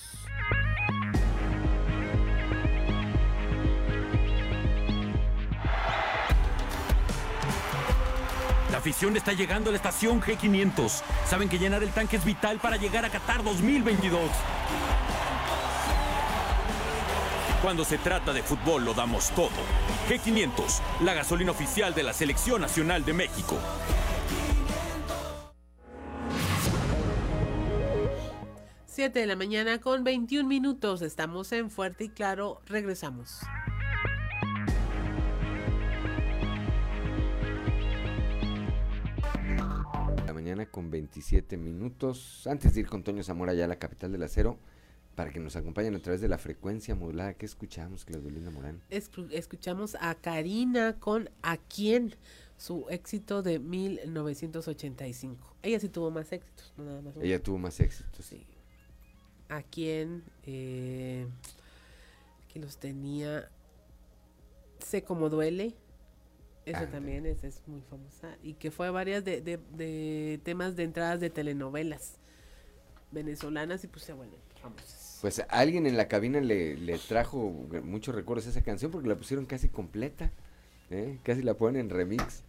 [8.71, 11.03] La afición está llegando a la estación G500.
[11.25, 14.21] Saben que llenar el tanque es vital para llegar a Qatar 2022.
[17.61, 19.51] Cuando se trata de fútbol lo damos todo.
[20.09, 23.55] G500, la gasolina oficial de la Selección Nacional de México.
[28.87, 31.03] Siete de la mañana con 21 minutos.
[31.03, 32.61] Estamos en Fuerte y Claro.
[32.65, 33.41] Regresamos.
[40.25, 42.47] La mañana con 27 minutos.
[42.47, 44.57] Antes de ir con Toño Zamora ya a la capital del acero,
[45.21, 47.35] para que nos acompañen a través de la frecuencia modulada.
[47.35, 48.81] ¿Qué escuchamos, Claudelina Morán?
[48.89, 52.15] escuchamos a Karina con ¿A quién?
[52.57, 55.57] Su éxito de 1985.
[55.61, 57.13] Ella sí tuvo más éxitos, no nada más.
[57.21, 58.25] Ella tuvo más éxitos.
[58.25, 58.47] Sí.
[59.47, 60.23] ¿A quién?
[60.41, 61.27] Eh,
[62.51, 63.47] que los tenía.
[64.79, 65.75] Sé cómo duele.
[66.65, 68.39] Eso también es, es, muy famosa.
[68.41, 72.17] Y que fue varias de, de, de, temas de entradas de telenovelas
[73.11, 75.00] venezolanas y pues bueno, famosas.
[75.21, 77.53] Pues alguien en la cabina le, le trajo
[77.83, 80.31] muchos recuerdos a esa canción porque la pusieron casi completa.
[80.89, 81.19] ¿eh?
[81.23, 82.43] Casi la ponen en remix.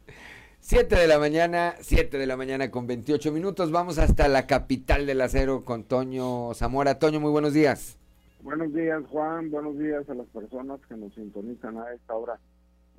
[0.60, 3.70] 7 de la mañana, 7 de la mañana con 28 minutos.
[3.72, 6.98] Vamos hasta la capital del acero con Toño Zamora.
[6.98, 7.98] Toño, muy buenos días.
[8.42, 9.50] Buenos días, Juan.
[9.50, 12.38] Buenos días a las personas que nos sintonizan a esta hora.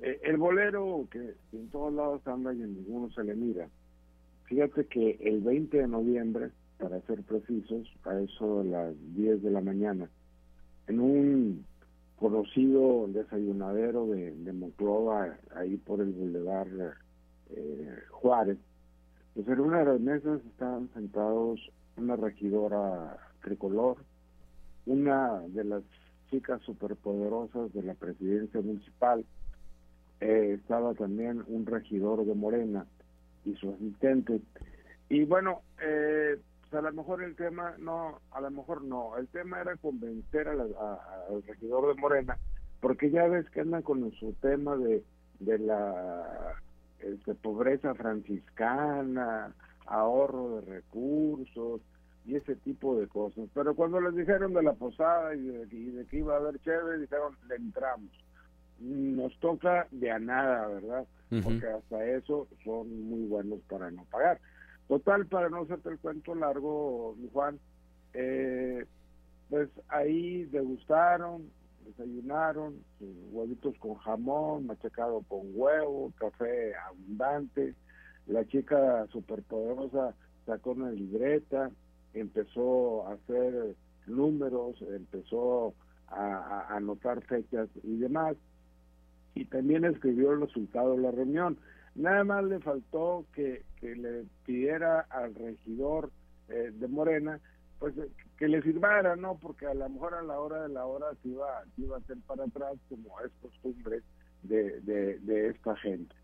[0.00, 3.68] Eh, el bolero que en todos lados anda y en ninguno se le mira.
[4.44, 9.50] Fíjate que el 20 de noviembre para ser precisos, a eso de las 10 de
[9.50, 10.08] la mañana,
[10.86, 11.66] en un
[12.16, 16.94] conocido desayunadero de, Monclova, ahí por el Boulevard
[17.50, 18.58] eh, Juárez,
[19.34, 21.60] pues en una de las mesas estaban sentados
[21.96, 23.98] una regidora tricolor,
[24.86, 25.82] una de las
[26.30, 29.24] chicas superpoderosas de la presidencia municipal,
[30.20, 32.86] eh, estaba también un regidor de Morena
[33.44, 34.40] y su asistente.
[35.08, 36.38] Y bueno, eh,
[36.74, 40.74] a lo mejor el tema, no, a lo mejor no, el tema era convencer al
[41.46, 42.38] regidor de Morena,
[42.80, 45.04] porque ya ves que andan con su tema de,
[45.40, 46.56] de la
[47.00, 49.54] este, pobreza franciscana,
[49.86, 51.80] ahorro de recursos
[52.24, 53.48] y ese tipo de cosas.
[53.54, 57.36] Pero cuando les dijeron de la posada y de, que iba a haber chévere, dijeron,
[57.48, 58.10] le entramos.
[58.80, 61.06] Nos toca de a nada, ¿verdad?
[61.42, 64.40] Porque hasta eso son muy buenos para no pagar.
[64.88, 67.58] Total, para no hacerte el cuento largo, Juan,
[68.12, 68.84] eh,
[69.48, 71.50] pues ahí degustaron,
[71.86, 72.76] desayunaron,
[73.32, 77.74] huevitos con jamón, machacado con huevo, café abundante.
[78.26, 80.14] La chica superpoderosa
[80.46, 81.70] sacó una libreta,
[82.14, 83.76] empezó a hacer
[84.06, 85.74] números, empezó
[86.08, 88.36] a anotar fechas y demás.
[89.34, 91.58] Y también escribió el resultado de la reunión.
[91.94, 96.10] Nada más le faltó que, que le pidiera al regidor
[96.48, 97.40] eh, de Morena,
[97.78, 97.94] pues
[98.36, 99.38] que le firmara, ¿no?
[99.38, 102.16] Porque a lo mejor a la hora de la hora se iba, iba a hacer
[102.26, 104.02] para atrás, como es costumbre
[104.42, 106.14] de, de, esta gente.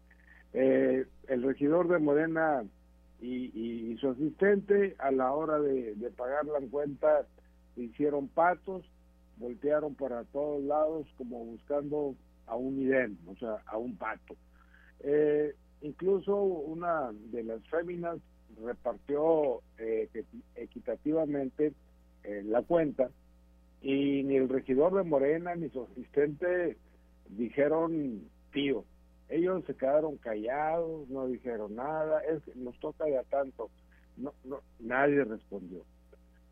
[0.52, 2.64] Eh, el regidor de Morena
[3.20, 7.26] y, y, su asistente, a la hora de, de pagar la cuenta,
[7.76, 8.84] hicieron patos,
[9.36, 12.14] voltearon para todos lados como buscando
[12.46, 14.34] a un idén, o sea, a un pato.
[15.00, 18.18] Eh, incluso una de las féminas
[18.62, 20.08] repartió eh,
[20.56, 21.72] equitativamente
[22.24, 23.10] eh, la cuenta
[23.82, 26.76] y ni el regidor de Morena ni su asistente
[27.28, 28.84] dijeron tío.
[29.28, 33.70] Ellos se quedaron callados, no dijeron nada, es que nos toca ya tanto.
[34.16, 35.84] No, no, nadie respondió.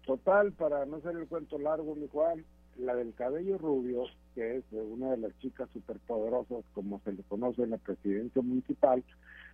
[0.06, 2.44] Total, para no hacer el cuento largo, mi Juan,
[2.78, 4.04] la del cabello rubio,
[4.38, 9.02] que es una de las chicas superpoderosas, como se le conoce en la presidencia municipal,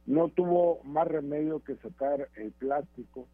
[0.05, 3.26] no tuvo más remedio que sacar el plástico,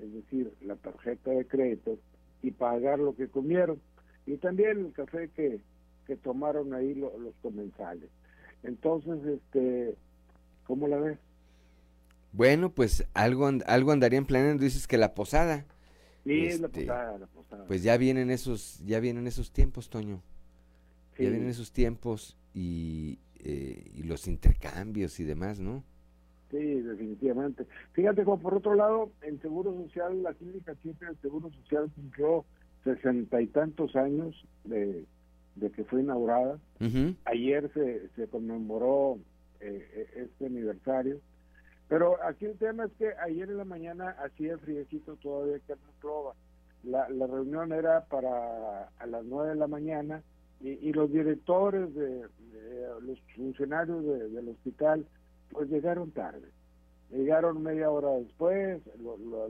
[0.00, 1.98] es decir, la tarjeta de crédito,
[2.42, 3.78] y pagar lo que comieron.
[4.24, 5.60] Y también el café que,
[6.06, 8.08] que tomaron ahí los comensales.
[8.62, 9.96] Entonces, este,
[10.64, 11.18] ¿cómo la ves?
[12.32, 15.66] Bueno, pues algo, algo andarían planeando, dices que la posada.
[16.24, 17.66] Sí, la este, posada, la posada.
[17.66, 20.22] Pues ya vienen esos, ya vienen esos tiempos, Toño.
[21.18, 25.82] Ya vienen esos tiempos y, eh, y los intercambios y demás, ¿no?
[26.50, 27.66] Sí, definitivamente.
[27.92, 32.44] Fíjate, como por otro lado, el Seguro Social, la Clínica 7 del Seguro Social cumplió
[32.84, 35.04] sesenta y tantos años de,
[35.74, 36.58] que fue inaugurada.
[37.24, 39.18] Ayer se, se conmemoró
[39.60, 41.20] eh, e, este aniversario.
[41.88, 46.34] Pero aquí el tema es que ayer en la mañana hacía friecito todavía que no
[46.84, 50.22] La, la reunión era para a las nueve de la mañana
[50.60, 52.22] y, los directores de,
[53.02, 55.06] los funcionarios del hospital
[55.50, 56.48] pues llegaron tarde.
[57.10, 58.82] Llegaron media hora después,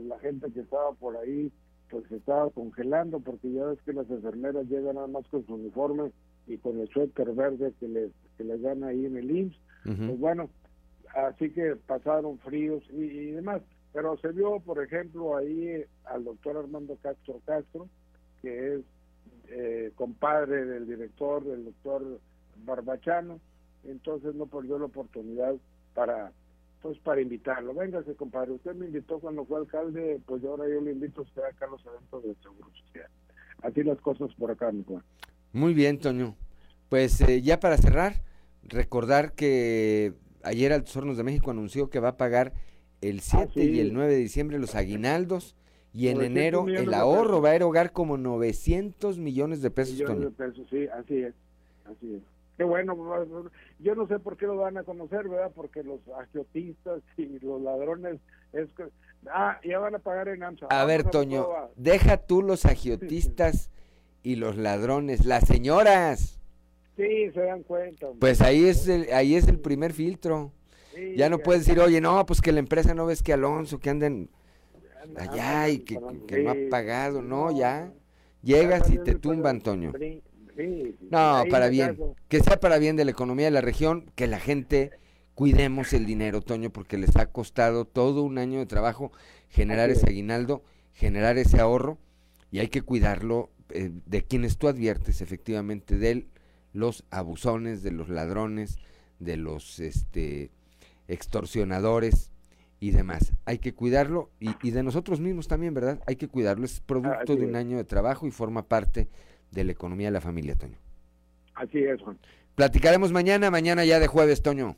[0.07, 1.51] la gente que estaba por ahí
[1.89, 5.55] pues se estaba congelando porque ya ves que las enfermeras llegan nada más con su
[5.55, 6.11] uniforme
[6.45, 9.59] y con el suéter verde que les, que les dan ahí en el IMSS.
[9.83, 10.49] Pues bueno,
[11.15, 13.61] así que pasaron fríos y, demás.
[13.93, 17.87] Pero se vio, por ejemplo, ahí al doctor Armando Castro Castro,
[18.41, 18.81] que es
[19.49, 22.19] eh, compadre del director, del doctor
[22.65, 23.39] Barbachano,
[23.83, 25.55] entonces no perdió la oportunidad
[25.93, 26.31] para
[26.81, 27.73] pues para invitarlo.
[27.73, 31.43] Véngase, compadre, usted me invitó cuando fue alcalde, pues ahora yo le invito a usted
[31.43, 33.09] acá a los eventos del Seguro Social.
[33.63, 35.03] Así las cosas por acá, mi Juan.
[35.53, 36.35] Muy bien, Toño.
[36.89, 38.21] Pues eh, ya para cerrar,
[38.63, 40.13] recordar que
[40.43, 42.53] ayer Altos Hornos de México anunció que va a pagar
[43.01, 45.55] el 7 ah, y el 9 de diciembre los aguinaldos
[45.97, 49.95] y en enero el ahorro va a erogar como 900 millones de pesos.
[49.95, 51.33] Millones de pesos, sí, así es,
[51.85, 52.21] así es.
[52.55, 53.27] Qué bueno, pues,
[53.79, 55.51] yo no sé por qué lo van a conocer, ¿verdad?
[55.55, 58.19] Porque los agiotistas y los ladrones,
[58.53, 58.85] es que,
[59.31, 60.67] ah, ya van a pagar en AMSA.
[60.69, 63.71] A ver, Toño, deja tú los agiotistas
[64.21, 66.39] y los ladrones, las señoras.
[66.95, 68.05] Sí, se dan cuenta.
[68.19, 70.51] Pues ahí es el, ahí es el primer filtro.
[71.15, 73.89] ya no puedes decir, oye, no, pues que la empresa no ves que Alonso, que
[73.89, 74.29] anden
[75.17, 77.91] allá y que, no ha pagado, no, ya.
[78.43, 79.93] Llegas y te tumba, Antonio.
[81.09, 81.97] No, para bien.
[82.27, 84.91] Que sea para bien de la economía de la región, que la gente
[85.35, 89.11] cuidemos el dinero, Toño, porque les ha costado todo un año de trabajo
[89.49, 91.99] generar ese aguinaldo, generar ese ahorro,
[92.51, 96.27] y hay que cuidarlo eh, de quienes tú adviertes, efectivamente, de
[96.73, 98.79] los abusones, de los ladrones,
[99.19, 100.51] de los este,
[101.07, 102.31] extorsionadores
[102.79, 103.33] y demás.
[103.45, 105.99] Hay que cuidarlo y, de nosotros mismos también, ¿verdad?
[106.05, 106.65] Hay que cuidarlo.
[106.65, 109.07] Es producto de un año de trabajo y forma parte
[109.51, 110.77] de la economía de la familia, Toño.
[111.55, 112.17] Así es, Juan.
[112.55, 114.75] Platicaremos mañana, mañana ya de jueves, Toño.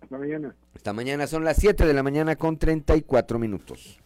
[0.00, 0.54] Hasta mañana.
[0.74, 4.00] Hasta mañana, son las 7 de la mañana con 34 minutos.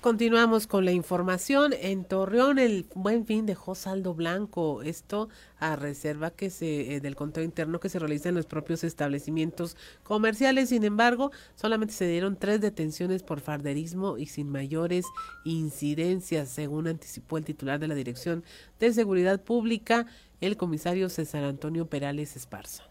[0.00, 1.74] Continuamos con la información.
[1.76, 4.80] En Torreón el buen fin dejó saldo blanco.
[4.82, 5.28] Esto
[5.58, 9.76] a reserva que se eh, del conteo interno que se realiza en los propios establecimientos
[10.04, 10.68] comerciales.
[10.68, 15.04] Sin embargo, solamente se dieron tres detenciones por farderismo y sin mayores
[15.44, 18.44] incidencias, según anticipó el titular de la Dirección
[18.78, 20.06] de Seguridad Pública,
[20.40, 22.84] el comisario César Antonio Perales Esparza.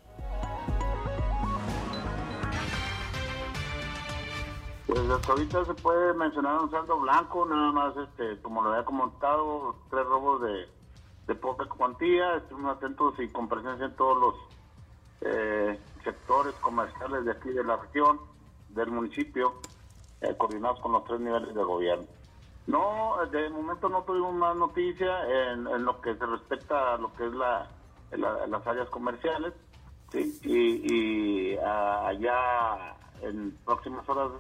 [4.88, 8.86] Pues hasta ahorita se puede mencionar un saldo blanco, nada más, este, como lo había
[8.86, 10.66] comentado, tres robos de,
[11.28, 14.36] de poca cuantía, estuvimos atentos y con presencia en todos los
[15.30, 18.22] eh, sectores comerciales de aquí de la región,
[18.70, 19.56] del municipio,
[20.22, 22.06] eh, coordinados con los tres niveles de gobierno.
[22.68, 27.26] No, de momento no tuvimos más noticia en, lo que se respecta a lo que
[27.26, 27.68] es la,
[28.12, 29.54] las áreas comerciales,
[30.14, 30.40] ¿sí?
[30.44, 34.32] y, y allá en próximas horas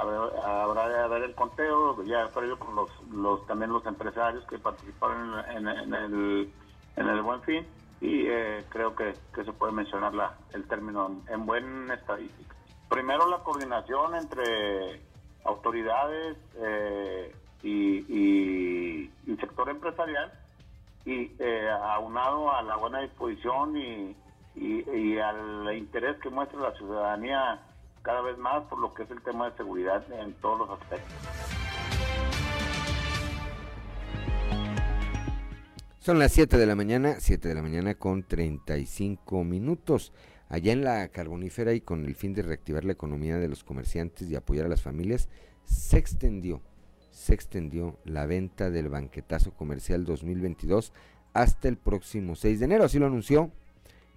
[0.00, 5.38] habrá de haber el conteo, ya yo con los, los también los empresarios que participaron
[5.50, 6.52] en, el,
[6.96, 7.66] en el Buen Fin
[8.00, 12.54] y eh, creo que, se puede mencionar la, el término en, buen estadística.
[12.88, 15.00] Primero la coordinación entre
[15.44, 19.10] autoridades eh, y,
[19.40, 20.32] sector empresarial
[21.04, 24.16] y eh, aunado a la buena disposición y,
[24.54, 27.60] y al interés que muestra la ciudadanía
[28.06, 31.12] cada vez más por lo que es el tema de seguridad en todos los aspectos.
[35.98, 40.12] Son las 7 de la mañana, 7 de la mañana con 35 minutos.
[40.48, 44.30] Allá en la carbonífera y con el fin de reactivar la economía de los comerciantes
[44.30, 45.28] y apoyar a las familias,
[45.64, 46.62] se extendió,
[47.10, 50.92] se extendió la venta del banquetazo comercial 2022
[51.32, 52.84] hasta el próximo 6 de enero.
[52.84, 53.50] Así lo anunció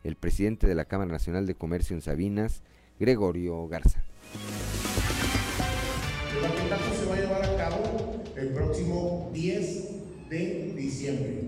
[0.03, 2.61] el presidente de la Cámara Nacional de Comercio en Sabinas,
[2.99, 4.03] Gregorio Garza.
[6.35, 11.43] El banquetazo se va a llevar a cabo el próximo 10 de diciembre,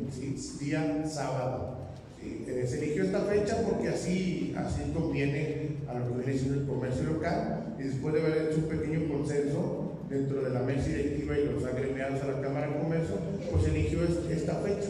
[0.61, 1.77] día sábado.
[2.23, 6.67] Eh, se eligió esta fecha porque así, así conviene a lo que viene siendo el
[6.67, 11.37] comercio local y después de haber hecho un pequeño consenso dentro de la mesa directiva
[11.37, 13.15] y los agremiados a la Cámara de Comercio,
[13.51, 14.89] pues eligió esta fecha.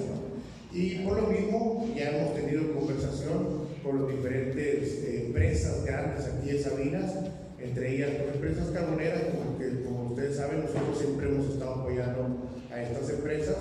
[0.71, 6.49] Y por lo mismo ya hemos tenido conversación con las diferentes eh, empresas grandes aquí
[6.49, 7.13] en Sabinas,
[7.59, 12.49] entre ellas con empresas carboneras, como, que, como ustedes saben, nosotros siempre hemos estado apoyando
[12.71, 13.57] a estas empresas,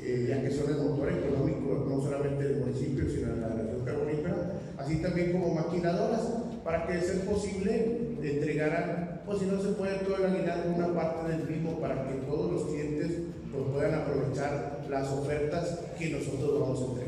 [0.00, 3.84] eh, ya que son el motor económico no solamente del municipio, sino de la región
[3.84, 4.36] carbonífera,
[4.78, 6.22] así también como maquinadoras,
[6.64, 11.30] para que ser posible entregaran, pues si no se puede todo el aguinaldo una parte
[11.30, 13.12] del mismo para que todos los clientes
[13.52, 17.05] pues, puedan aprovechar las ofertas que nosotros vamos a entregar.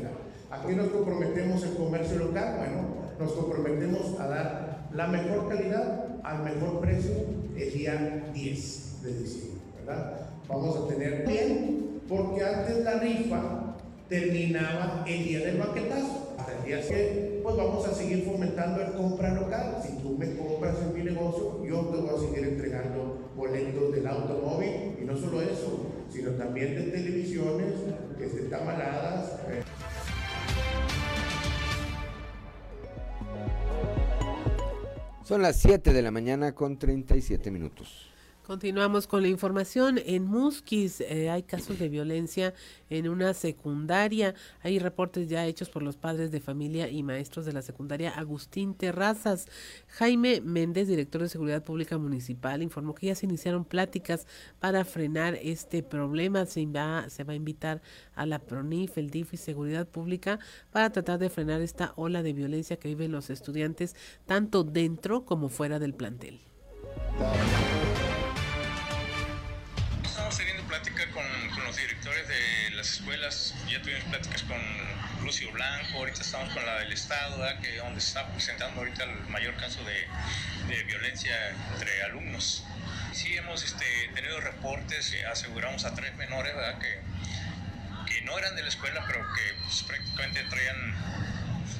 [0.51, 2.87] Aquí nos comprometemos en comercio local, bueno,
[3.19, 7.13] nos comprometemos a dar la mejor calidad al mejor precio
[7.55, 10.29] el día 10 de diciembre, ¿verdad?
[10.47, 13.75] Vamos a tener bien, porque antes la rifa
[14.07, 16.33] terminaba el día del maquetazo.
[16.39, 19.77] Hasta el día que, pues vamos a seguir fomentando el compra local.
[19.85, 24.07] Si tú me compras en mi negocio, yo te voy a seguir entregando boletos del
[24.07, 27.73] automóvil y no solo eso, sino también de televisiones,
[28.17, 29.33] que estén tamaladas.
[29.47, 29.78] Eh.
[35.29, 38.08] Son las 7 de la mañana con 37 minutos.
[38.49, 39.99] Continuamos con la información.
[40.03, 42.55] En Musquis eh, hay casos de violencia
[42.89, 44.33] en una secundaria.
[44.63, 48.73] Hay reportes ya hechos por los padres de familia y maestros de la secundaria Agustín
[48.73, 49.45] Terrazas.
[49.89, 54.25] Jaime Méndez, director de Seguridad Pública Municipal, informó que ya se iniciaron pláticas
[54.59, 56.47] para frenar este problema.
[56.47, 57.83] Se va, se va a invitar
[58.15, 60.39] a la PRONIF, el DIF y Seguridad Pública
[60.71, 63.95] para tratar de frenar esta ola de violencia que viven los estudiantes
[64.25, 66.39] tanto dentro como fuera del plantel.
[73.69, 74.59] Ya tuvimos pláticas con
[75.23, 79.55] Lucio Blanco, ahorita estamos con la del Estado, que donde está presentando ahorita el mayor
[79.57, 80.07] caso de,
[80.73, 81.35] de violencia
[81.73, 82.63] entre alumnos.
[83.13, 83.85] Sí hemos este,
[84.15, 87.01] tenido reportes, aseguramos a tres menores Que,
[88.13, 90.95] que no eran de la escuela, pero que pues, prácticamente traían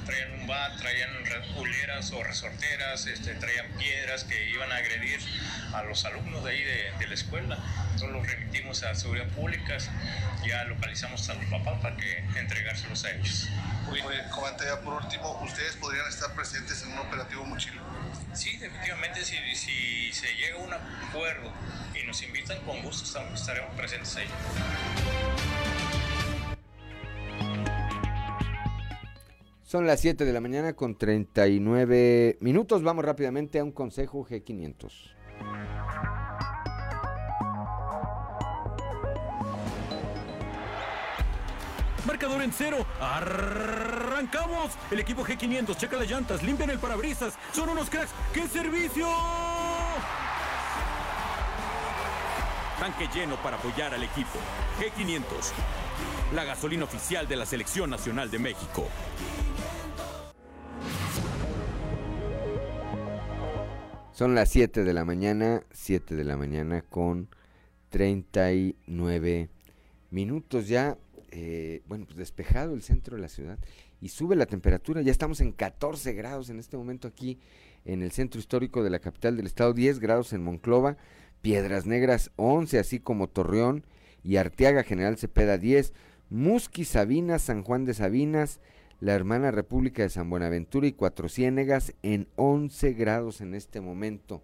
[0.09, 1.09] traían un bat, traían
[1.55, 5.19] huleras o resorteras, este, traían piedras que iban a agredir
[5.73, 7.57] a los alumnos de ahí de, la escuela.
[7.93, 9.77] Entonces los remitimos a seguridad pública,
[10.45, 13.49] ya localizamos a los papás para que entregárselos a ellos.
[14.31, 17.81] Comenta ya por último, ¿ustedes podrían estar presentes en un operativo mochila?
[18.33, 21.51] Sí, definitivamente, si, si se llega a un acuerdo
[21.99, 23.03] y nos invitan, con gusto
[23.33, 24.27] estaremos presentes ahí.
[29.69, 32.81] Son las 7 de la mañana con 39 minutos.
[32.81, 35.13] Vamos rápidamente a un consejo G500.
[42.07, 42.83] Marcador en cero.
[42.99, 44.75] Arrancamos.
[44.89, 47.37] El equipo G500 checa las llantas, limpian el parabrisas.
[47.51, 48.09] Son unos cracks.
[48.33, 49.05] ¡Qué servicio!
[52.79, 54.39] Tanque lleno para apoyar al equipo.
[54.79, 55.51] G500.
[56.33, 58.87] La gasolina oficial de la Selección Nacional de México.
[64.13, 67.27] Son las 7 de la mañana, 7 de la mañana con
[67.89, 69.49] 39
[70.11, 70.97] minutos ya.
[71.31, 73.59] Eh, bueno, pues despejado el centro de la ciudad
[73.99, 75.01] y sube la temperatura.
[75.01, 77.39] Ya estamos en 14 grados en este momento aquí
[77.83, 80.97] en el centro histórico de la capital del estado, 10 grados en Monclova,
[81.41, 83.85] Piedras Negras 11, así como Torreón
[84.23, 85.93] y Arteaga General Cepeda 10,
[86.29, 88.59] Musqui Sabinas, San Juan de Sabinas,
[88.99, 94.43] la hermana República de San Buenaventura y Cuatro Ciénegas en 11 grados en este momento.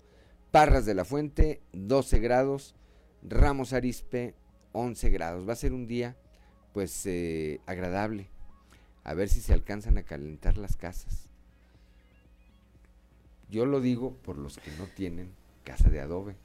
[0.51, 2.75] Parras de la Fuente, 12 grados.
[3.21, 4.35] Ramos Arispe,
[4.71, 5.47] 11 grados.
[5.47, 6.15] Va a ser un día,
[6.73, 8.29] pues, eh, agradable.
[9.03, 11.27] A ver si se alcanzan a calentar las casas.
[13.49, 15.31] Yo lo digo por los que no tienen
[15.63, 16.35] casa de adobe,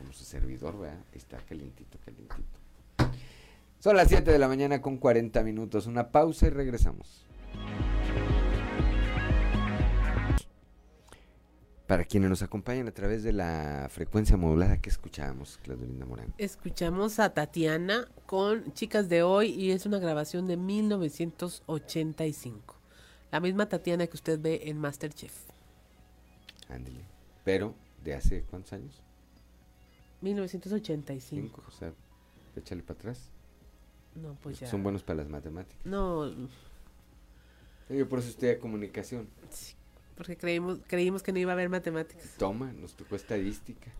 [0.00, 1.04] como su servidor, ¿verdad?
[1.12, 2.42] Está calientito, calientito.
[3.78, 5.86] Son las 7 de la mañana con 40 minutos.
[5.86, 7.26] Una pausa y regresamos.
[11.86, 16.32] Para quienes nos acompañan a través de la frecuencia modulada, ¿qué escuchamos, Claudelina Morán?
[16.38, 22.74] Escuchamos a Tatiana con Chicas de Hoy y es una grabación de 1985.
[23.32, 25.34] La misma Tatiana que usted ve en Masterchef.
[26.70, 27.04] Ándale.
[27.44, 29.02] Pero, ¿de hace cuántos años?
[30.20, 31.62] 1985.
[31.66, 31.92] o sea,
[32.56, 33.30] échale para atrás.
[34.14, 34.66] No, pues ya.
[34.66, 35.84] Son buenos para las matemáticas.
[35.84, 36.30] No.
[37.88, 39.28] Yo por eso estudié comunicación.
[39.50, 39.74] Sí
[40.20, 42.34] porque creímos, creímos que no iba a haber matemáticas.
[42.36, 43.90] Toma, nos tocó estadística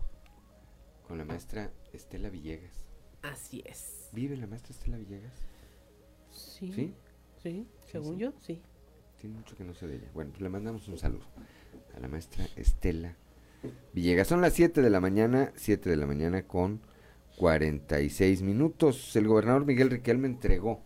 [1.07, 2.85] con la maestra Estela Villegas.
[3.23, 4.07] Así es.
[4.11, 5.33] ¿Vive la maestra Estela Villegas?
[6.29, 6.71] Sí.
[6.73, 6.93] ¿Sí?
[7.41, 8.61] Sí, según yo, sí.
[9.17, 10.11] Tiene mucho que no sé de ella.
[10.13, 11.25] Bueno, pues le mandamos un saludo
[11.95, 13.17] a la maestra Estela
[13.93, 14.27] Villegas.
[14.27, 16.81] Son las 7 de la mañana, 7 de la mañana con
[17.37, 19.15] 46 minutos.
[19.15, 20.81] El gobernador Miguel Riquelme entregó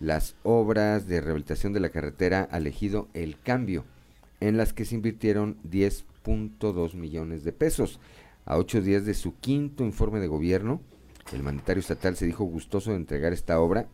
[0.00, 2.72] las obras de rehabilitación de la carretera al
[3.14, 3.84] El Cambio,
[4.40, 7.98] en las que se invirtieron 10.2 millones de pesos.
[8.44, 10.80] A ocho días de su quinto informe de gobierno,
[11.32, 13.88] el mandatario estatal se dijo gustoso de entregar esta obra,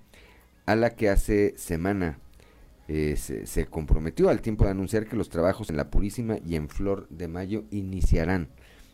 [0.67, 2.19] a la que hace semana
[2.89, 6.69] eh, se, comprometió al tiempo de anunciar que los trabajos en La Purísima y en
[6.69, 8.49] Flor de Mayo iniciarán.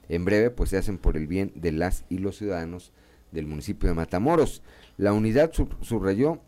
[0.08, 2.92] En breve, pues se hacen por el bien de las y los ciudadanos
[3.32, 4.62] del municipio de Matamoros.
[4.96, 6.40] La unidad subrayó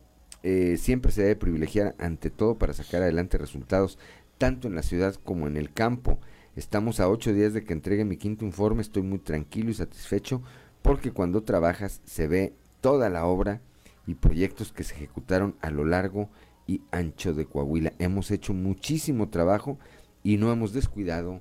[0.42, 3.98] eh, siempre se debe privilegiar ante todo para sacar adelante resultados
[4.38, 6.18] tanto en la ciudad como en el campo.
[6.56, 10.42] Estamos a ocho días de que entregue mi quinto informe, estoy muy tranquilo y satisfecho
[10.82, 13.60] porque cuando trabajas se ve toda la obra
[14.06, 16.28] y proyectos que se ejecutaron a lo largo
[16.66, 17.92] y ancho de Coahuila.
[17.98, 19.78] Hemos hecho muchísimo trabajo
[20.22, 21.40] y no hemos descuidado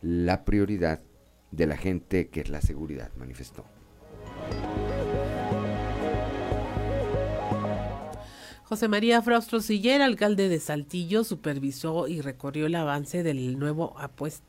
[0.00, 1.00] la prioridad
[1.50, 3.64] de la gente que es la seguridad, manifestó.
[8.72, 13.94] José María Fraustro Siller, alcalde de Saltillo, supervisó y recorrió el avance del nuevo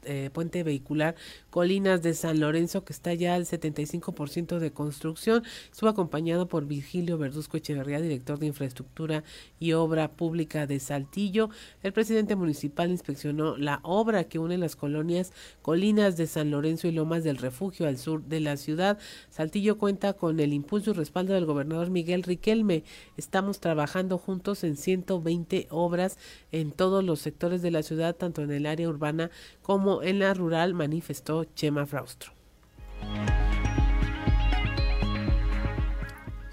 [0.05, 1.15] eh, puente vehicular
[1.49, 5.43] Colinas de San Lorenzo, que está ya al 75% de construcción.
[5.69, 9.25] Estuvo acompañado por Virgilio Verduzco Echeverría, director de Infraestructura
[9.59, 11.49] y Obra Pública de Saltillo.
[11.81, 16.93] El presidente municipal inspeccionó la obra que une las colonias Colinas de San Lorenzo y
[16.93, 18.97] Lomas del Refugio al sur de la ciudad.
[19.29, 22.85] Saltillo cuenta con el impulso y respaldo del gobernador Miguel Riquelme.
[23.17, 26.18] Estamos trabajando juntos en 120 obras
[26.52, 29.31] en todos los sectores de la ciudad, tanto en el área urbana
[29.61, 32.31] como en la rural, manifestó Chema Fraustro.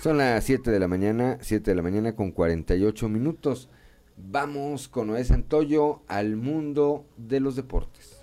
[0.03, 3.69] Son las 7 de la mañana, 7 de la mañana con 48 minutos.
[4.17, 8.23] Vamos con Noé Santoyo al mundo de los deportes.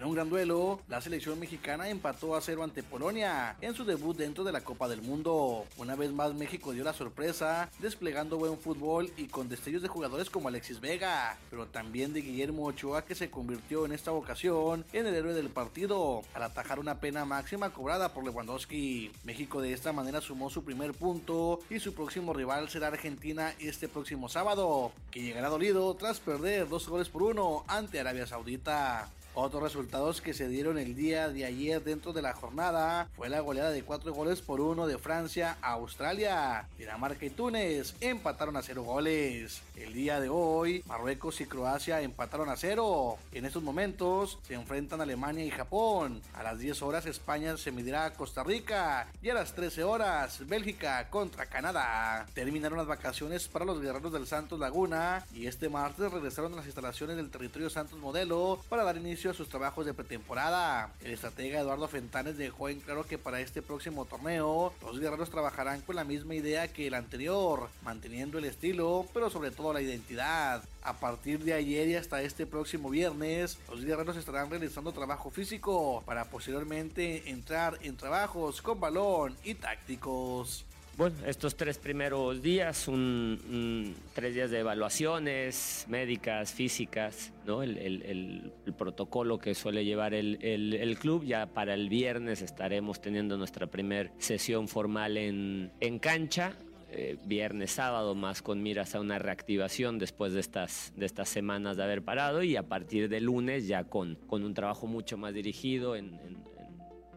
[0.00, 4.16] En un gran duelo, la selección mexicana empató a cero ante Polonia en su debut
[4.16, 5.66] dentro de la Copa del Mundo.
[5.76, 10.30] Una vez más México dio la sorpresa, desplegando buen fútbol y con destellos de jugadores
[10.30, 15.06] como Alexis Vega, pero también de Guillermo Ochoa que se convirtió en esta ocasión en
[15.06, 19.12] el héroe del partido al atajar una pena máxima cobrada por Lewandowski.
[19.24, 23.86] México de esta manera sumó su primer punto y su próximo rival será Argentina este
[23.86, 29.10] próximo sábado, que llegará dolido tras perder dos goles por uno ante Arabia Saudita.
[29.34, 33.40] Otros resultados que se dieron el día de ayer dentro de la jornada fue la
[33.40, 36.66] goleada de cuatro goles por uno de Francia a Australia.
[36.76, 39.62] Dinamarca y Túnez empataron a cero goles.
[39.76, 43.18] El día de hoy, Marruecos y Croacia empataron a cero.
[43.32, 46.20] En estos momentos se enfrentan Alemania y Japón.
[46.34, 50.44] A las 10 horas España se medirá a Costa Rica y a las 13 horas
[50.48, 52.26] Bélgica contra Canadá.
[52.34, 56.66] Terminaron las vacaciones para los guerreros del Santos Laguna y este martes regresaron a las
[56.66, 60.92] instalaciones del territorio Santos Modelo para dar inicio a sus trabajos de pretemporada.
[61.02, 65.82] El estratega Eduardo Fentanes dejó en claro que para este próximo torneo los guerreros trabajarán
[65.82, 70.62] con la misma idea que el anterior, manteniendo el estilo, pero sobre todo la identidad.
[70.82, 76.02] A partir de ayer y hasta este próximo viernes, los guerreros estarán realizando trabajo físico
[76.06, 80.64] para posteriormente entrar en trabajos con balón y tácticos.
[80.96, 87.62] Bueno, estos tres primeros días, un, tres días de evaluaciones médicas, físicas, ¿no?
[87.62, 91.24] el, protocolo que suele llevar el, club.
[91.24, 96.54] Ya para el viernes estaremos teniendo nuestra primera sesión formal en, cancha.
[96.92, 101.76] Eh, viernes, sábado, más con miras a una reactivación después de estas, de estas semanas
[101.76, 105.32] de haber parado y a partir de lunes ya con, con un trabajo mucho más
[105.32, 106.18] dirigido en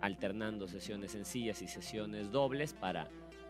[0.03, 3.07] alternando sesiones sencillas y sesiones dobles para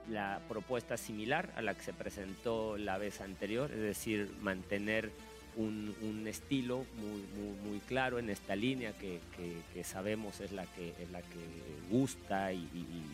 [0.10, 5.12] la propuesta similar a la que se presentó la vez anterior, es decir, mantener
[5.56, 6.86] un, estilo
[7.64, 9.20] muy, claro en esta línea que,
[9.84, 11.40] sabemos es la que, es la que
[11.90, 12.68] gusta y,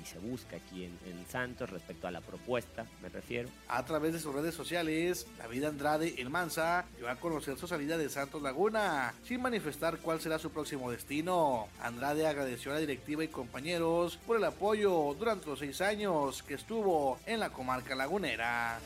[0.05, 3.49] se busca aquí en, Santos respecto a la propuesta, me refiero.
[3.67, 7.97] A través de sus redes sociales, David Andrade El Mansa dio a conocer su salida
[7.97, 11.67] de Santos Laguna, sin manifestar cuál será su próximo destino.
[11.81, 16.55] Andrade agradeció a la directiva y compañeros por el apoyo durante los seis años que
[16.55, 18.79] estuvo en la comarca lagunera.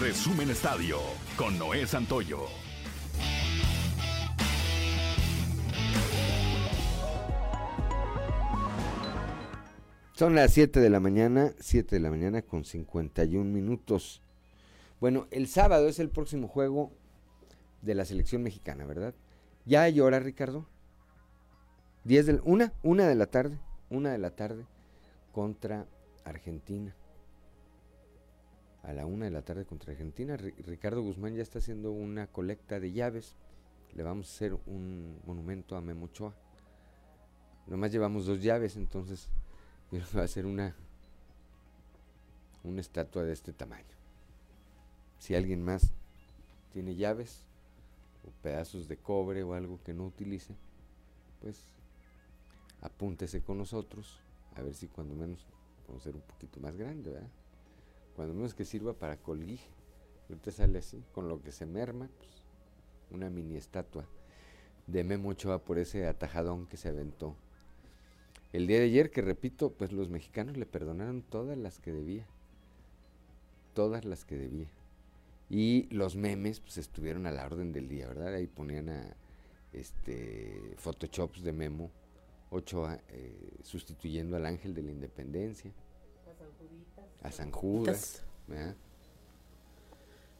[0.00, 1.00] Resumen Estadio
[1.36, 2.46] con Noé Santoyo.
[10.12, 14.22] Son las 7 de la mañana, 7 de la mañana con 51 minutos.
[15.00, 16.92] Bueno, el sábado es el próximo juego
[17.82, 19.14] de la selección mexicana, ¿verdad?
[19.64, 20.64] ¿Ya hay hora, Ricardo?
[22.04, 23.58] 10 de la, una, una de la tarde,
[23.90, 24.64] una de la tarde
[25.32, 25.86] contra
[26.24, 26.94] Argentina.
[28.88, 32.80] A la una de la tarde contra Argentina, Ricardo Guzmán ya está haciendo una colecta
[32.80, 33.34] de llaves.
[33.92, 36.34] Le vamos a hacer un monumento a Memo Ochoa.
[37.66, 39.28] Nomás llevamos dos llaves, entonces
[40.16, 40.74] va a ser una
[42.64, 43.84] una estatua de este tamaño.
[45.18, 45.92] Si alguien más
[46.72, 47.42] tiene llaves
[48.26, 50.56] o pedazos de cobre o algo que no utilice,
[51.42, 51.68] pues
[52.80, 54.18] apúntese con nosotros,
[54.56, 55.46] a ver si cuando menos
[55.84, 57.28] podemos ser un poquito más grande, ¿verdad?
[58.18, 59.68] Cuando menos que sirva para colguije.
[60.28, 62.42] Ahorita sale así, con lo que se merma, pues,
[63.12, 64.08] una mini estatua
[64.88, 67.36] de Memo Ochoa por ese atajadón que se aventó.
[68.52, 72.26] El día de ayer, que repito, pues los mexicanos le perdonaron todas las que debía.
[73.72, 74.66] Todas las que debía.
[75.48, 78.34] Y los memes, pues estuvieron a la orden del día, ¿verdad?
[78.34, 79.16] Ahí ponían a
[79.72, 81.92] este photoshops de Memo
[82.50, 85.72] Ochoa eh, sustituyendo al ángel de la independencia.
[87.22, 88.24] A San Judas.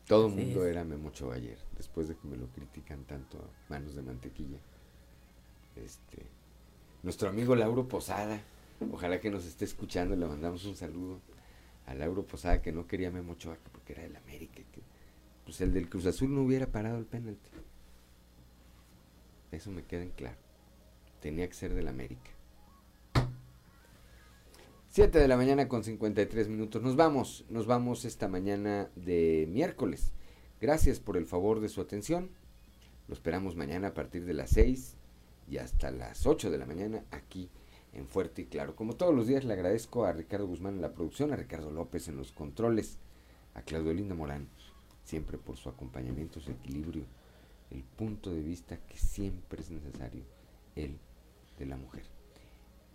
[0.06, 3.70] Todo el mundo era Memo Ochoa ayer, después de que me lo critican tanto a
[3.70, 4.58] manos de mantequilla.
[5.76, 6.26] Este,
[7.02, 8.40] nuestro amigo Lauro Posada,
[8.90, 11.20] ojalá que nos esté escuchando, le mandamos un saludo
[11.84, 14.80] a Lauro Posada que no quería Memo Ochoa porque era del América, que
[15.44, 17.50] pues el del Cruz Azul no hubiera parado el penalti.
[19.52, 20.36] Eso me queda en claro.
[21.20, 22.30] Tenía que ser del América.
[24.90, 26.82] 7 de la mañana con 53 minutos.
[26.82, 30.12] Nos vamos, nos vamos esta mañana de miércoles.
[30.62, 32.30] Gracias por el favor de su atención.
[33.06, 34.96] Lo esperamos mañana a partir de las 6
[35.46, 37.50] y hasta las 8 de la mañana aquí
[37.92, 38.76] en Fuerte y Claro.
[38.76, 42.08] Como todos los días le agradezco a Ricardo Guzmán en la producción, a Ricardo López
[42.08, 42.98] en los controles,
[43.54, 44.48] a Claudio Linda Morán,
[45.04, 47.04] siempre por su acompañamiento, su equilibrio,
[47.70, 50.24] el punto de vista que siempre es necesario,
[50.76, 50.98] el
[51.58, 52.17] de la mujer.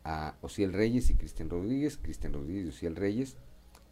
[0.04, 3.38] A Ociel Reyes y Cristian Rodríguez, Cristian Rodríguez y Ociel Reyes,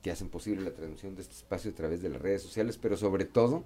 [0.02, 2.98] que hacen posible la transmisión de este espacio a través de las redes sociales, pero
[2.98, 3.64] sobre todo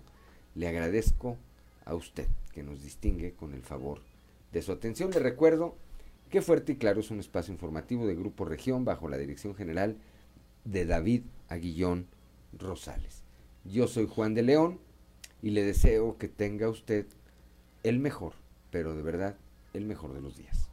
[0.54, 1.38] le agradezco
[1.86, 4.02] a usted que nos distingue con el favor
[4.52, 5.12] de su atención.
[5.12, 5.76] Le recuerdo
[6.30, 9.98] que Fuerte y Claro es un espacio informativo de Grupo Región bajo la dirección general
[10.66, 12.08] de David Aguillón
[12.58, 13.24] Rosales.
[13.64, 14.80] Yo soy Juan de León
[15.42, 17.06] y le deseo que tenga usted
[17.84, 18.34] el mejor,
[18.72, 19.38] pero de verdad
[19.74, 20.70] el mejor de los días.